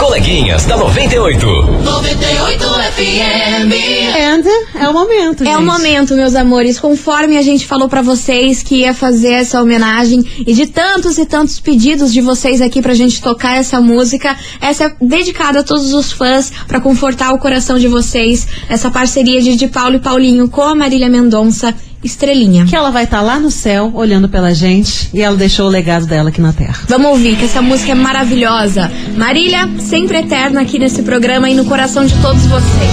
As 0.00 0.06
coleguinhas 0.06 0.64
da 0.64 0.78
98. 0.78 1.46
98 1.46 2.64
FM. 2.64 3.70
And 4.16 4.80
é 4.80 4.88
o 4.88 4.94
momento, 4.94 5.44
É 5.44 5.50
o 5.50 5.58
gente. 5.58 5.66
momento, 5.66 6.14
meus 6.14 6.34
amores. 6.34 6.80
Conforme 6.80 7.36
a 7.36 7.42
gente 7.42 7.66
falou 7.66 7.86
pra 7.86 8.00
vocês 8.00 8.62
que 8.62 8.76
ia 8.76 8.94
fazer 8.94 9.32
essa 9.32 9.60
homenagem 9.60 10.24
e 10.46 10.54
de 10.54 10.66
tantos 10.68 11.18
e 11.18 11.26
tantos 11.26 11.60
pedidos 11.60 12.14
de 12.14 12.22
vocês 12.22 12.62
aqui 12.62 12.80
pra 12.80 12.94
gente 12.94 13.20
tocar 13.20 13.58
essa 13.58 13.78
música, 13.78 14.34
essa 14.58 14.84
é 14.84 14.96
dedicada 15.02 15.60
a 15.60 15.62
todos 15.62 15.92
os 15.92 16.10
fãs 16.10 16.50
pra 16.66 16.80
confortar 16.80 17.34
o 17.34 17.38
coração 17.38 17.78
de 17.78 17.86
vocês. 17.86 18.48
Essa 18.70 18.90
parceria 18.90 19.42
de, 19.42 19.54
de 19.54 19.68
Paulo 19.68 19.96
e 19.96 20.00
Paulinho 20.00 20.48
com 20.48 20.62
a 20.62 20.74
Marília 20.74 21.10
Mendonça, 21.10 21.74
Estrelinha. 22.02 22.66
Que 22.66 22.74
ela 22.74 22.90
vai 22.90 23.04
estar 23.04 23.20
lá 23.20 23.38
no 23.38 23.50
céu, 23.50 23.90
olhando 23.94 24.28
pela 24.28 24.54
gente, 24.54 25.10
e 25.12 25.20
ela 25.20 25.36
deixou 25.36 25.66
o 25.66 25.70
legado 25.70 26.06
dela 26.06 26.30
aqui 26.30 26.40
na 26.40 26.52
Terra. 26.52 26.78
Vamos 26.88 27.10
ouvir 27.10 27.36
que 27.36 27.44
essa 27.44 27.60
música 27.60 27.92
é 27.92 27.94
maravilhosa. 27.94 28.90
Marília, 29.16 29.68
sempre 29.78 30.18
eterna 30.18 30.62
aqui 30.62 30.78
nesse 30.78 31.02
programa 31.02 31.48
e 31.50 31.54
no 31.54 31.64
coração 31.64 32.04
de 32.04 32.14
todos 32.22 32.46
vocês. 32.46 32.90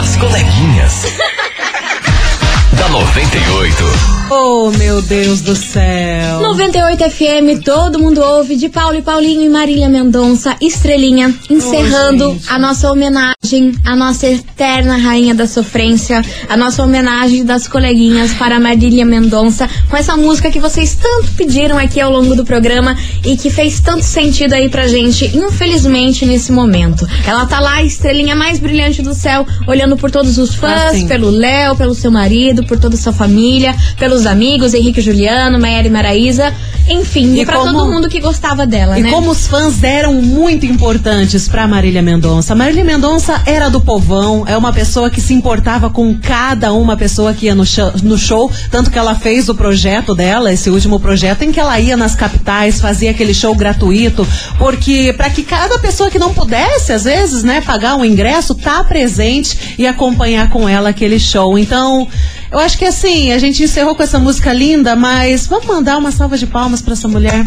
As 0.00 0.16
coleguinhas. 0.16 1.06
da 2.78 2.88
98. 2.88 4.17
Oh, 4.30 4.70
meu 4.76 5.00
Deus 5.00 5.40
do 5.40 5.56
céu. 5.56 6.40
98 6.42 7.10
FM, 7.10 7.64
todo 7.64 7.98
mundo 7.98 8.20
ouve, 8.20 8.56
de 8.56 8.68
Paulo 8.68 8.96
e 8.98 9.02
Paulinho 9.02 9.42
e 9.42 9.48
Marília 9.48 9.88
Mendonça, 9.88 10.54
Estrelinha, 10.60 11.34
encerrando 11.48 12.32
gente. 12.32 12.44
a 12.52 12.58
nossa 12.58 12.92
homenagem, 12.92 13.74
a 13.86 13.96
nossa 13.96 14.26
eterna 14.26 14.98
rainha 14.98 15.34
da 15.34 15.46
sofrência, 15.46 16.20
a 16.46 16.56
nossa 16.58 16.82
homenagem 16.82 17.42
das 17.42 17.66
coleguinhas 17.66 18.34
para 18.34 18.60
Marília 18.60 19.06
Mendonça, 19.06 19.68
com 19.88 19.96
essa 19.96 20.14
música 20.14 20.50
que 20.50 20.60
vocês 20.60 20.94
tanto 21.00 21.28
pediram 21.32 21.78
aqui 21.78 21.98
ao 21.98 22.12
longo 22.12 22.34
do 22.36 22.44
programa 22.44 22.94
e 23.24 23.34
que 23.34 23.48
fez 23.48 23.80
tanto 23.80 24.04
sentido 24.04 24.52
aí 24.52 24.68
pra 24.68 24.86
gente, 24.88 25.24
infelizmente, 25.34 26.26
nesse 26.26 26.52
momento. 26.52 27.06
Ela 27.26 27.46
tá 27.46 27.60
lá, 27.60 27.76
a 27.76 27.82
estrelinha 27.82 28.36
mais 28.36 28.58
brilhante 28.58 29.00
do 29.00 29.14
céu, 29.14 29.46
olhando 29.66 29.96
por 29.96 30.10
todos 30.10 30.36
os 30.36 30.54
fãs, 30.54 30.92
Assim. 30.92 31.08
pelo 31.08 31.30
Léo, 31.30 31.76
pelo 31.76 31.94
seu 31.94 32.10
marido, 32.10 32.62
por 32.66 32.78
toda 32.78 32.94
a 32.94 32.98
sua 32.98 33.12
família, 33.12 33.74
pelos 34.18 34.26
amigos, 34.26 34.74
Henrique 34.74 34.98
e 34.98 35.02
Juliano, 35.02 35.60
Maiara 35.60 35.86
e 35.86 35.90
Maraísa, 35.90 36.52
enfim, 36.88 37.34
e, 37.34 37.40
E 37.42 37.46
pra 37.46 37.58
como- 37.58 37.72
todo 37.72 37.92
mundo 37.92 38.08
que 38.08 38.18
gostava 38.18 38.66
dela, 38.66 38.98
E 38.98 39.02
né? 39.02 39.10
como 39.10 39.30
os 39.30 39.46
fãs 39.46 39.82
eram 39.84 40.14
muito 40.20 40.66
importantes 40.66 41.46
pra 41.48 41.68
Marília 41.68 42.02
Mendonça. 42.02 42.54
Marília 42.54 42.82
Mendonça 42.82 43.40
era 43.46 43.68
do 43.68 43.80
povão, 43.80 44.44
é 44.46 44.56
uma 44.56 44.72
pessoa 44.72 45.08
que 45.10 45.20
se 45.20 45.34
importava 45.34 45.88
com 45.90 46.16
cada 46.18 46.72
uma 46.72 46.96
pessoa 46.96 47.32
que 47.32 47.46
ia 47.46 47.54
no 47.54 47.64
show, 47.64 47.92
no 48.02 48.18
show, 48.18 48.50
tanto 48.70 48.90
que 48.90 48.98
ela 48.98 49.14
fez 49.14 49.48
o 49.48 49.54
projeto 49.54 50.14
dela, 50.14 50.52
esse 50.52 50.68
último 50.70 50.98
projeto, 50.98 51.42
em 51.42 51.52
que 51.52 51.60
ela 51.60 51.78
ia 51.78 51.96
nas 51.96 52.14
capitais, 52.16 52.80
fazia 52.80 53.10
aquele 53.12 53.34
show 53.34 53.54
gratuito, 53.54 54.26
porque 54.58 55.14
para 55.16 55.30
que 55.30 55.42
cada 55.44 55.78
pessoa 55.78 56.10
que 56.10 56.18
não 56.18 56.32
pudesse, 56.34 56.92
às 56.92 57.04
vezes, 57.04 57.44
né, 57.44 57.60
pagar 57.60 57.94
um 57.96 58.04
ingresso, 58.04 58.54
tá 58.54 58.82
presente 58.82 59.76
e 59.78 59.86
acompanhar 59.86 60.48
com 60.50 60.68
ela 60.68 60.88
aquele 60.88 61.20
show. 61.20 61.56
Então, 61.58 62.08
eu 62.50 62.58
acho 62.58 62.78
que 62.78 62.84
assim, 62.84 63.32
a 63.32 63.38
gente 63.38 63.62
encerrou 63.62 63.94
com 63.94 64.02
essa 64.02 64.18
música 64.18 64.52
linda, 64.52 64.96
mas 64.96 65.46
vamos 65.46 65.66
mandar 65.66 65.98
uma 65.98 66.10
salva 66.10 66.36
de 66.38 66.46
palmas 66.46 66.80
pra 66.80 66.94
essa 66.94 67.06
mulher. 67.08 67.44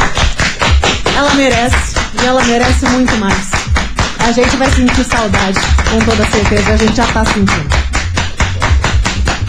Ela 1.16 1.34
merece. 1.36 1.96
E 2.22 2.26
ela 2.26 2.44
merece 2.44 2.86
muito 2.88 3.16
mais. 3.18 3.50
A 4.20 4.32
gente 4.32 4.56
vai 4.58 4.70
sentir 4.72 5.04
saudade, 5.04 5.60
com 5.90 6.00
toda 6.06 6.30
certeza. 6.30 6.74
A 6.74 6.78
gente 6.78 6.96
já 6.96 7.06
tá 7.08 7.26
sentindo. 7.26 7.70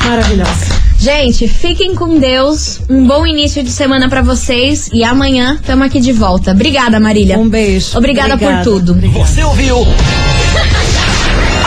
Maravilhosa. 0.06 0.82
Gente, 0.98 1.48
fiquem 1.48 1.94
com 1.94 2.18
Deus. 2.18 2.80
Um 2.88 3.06
bom 3.06 3.26
início 3.26 3.62
de 3.62 3.70
semana 3.70 4.08
pra 4.08 4.22
vocês 4.22 4.88
e 4.92 5.04
amanhã 5.04 5.58
estamos 5.60 5.84
aqui 5.86 6.00
de 6.00 6.12
volta. 6.12 6.52
Obrigada, 6.52 6.98
Marília. 7.00 7.38
Um 7.38 7.48
beijo. 7.48 7.98
Obrigada, 7.98 8.34
Obrigada. 8.34 8.62
por 8.62 8.64
tudo. 8.64 8.94
Você 8.94 9.42
ouviu? 9.42 9.84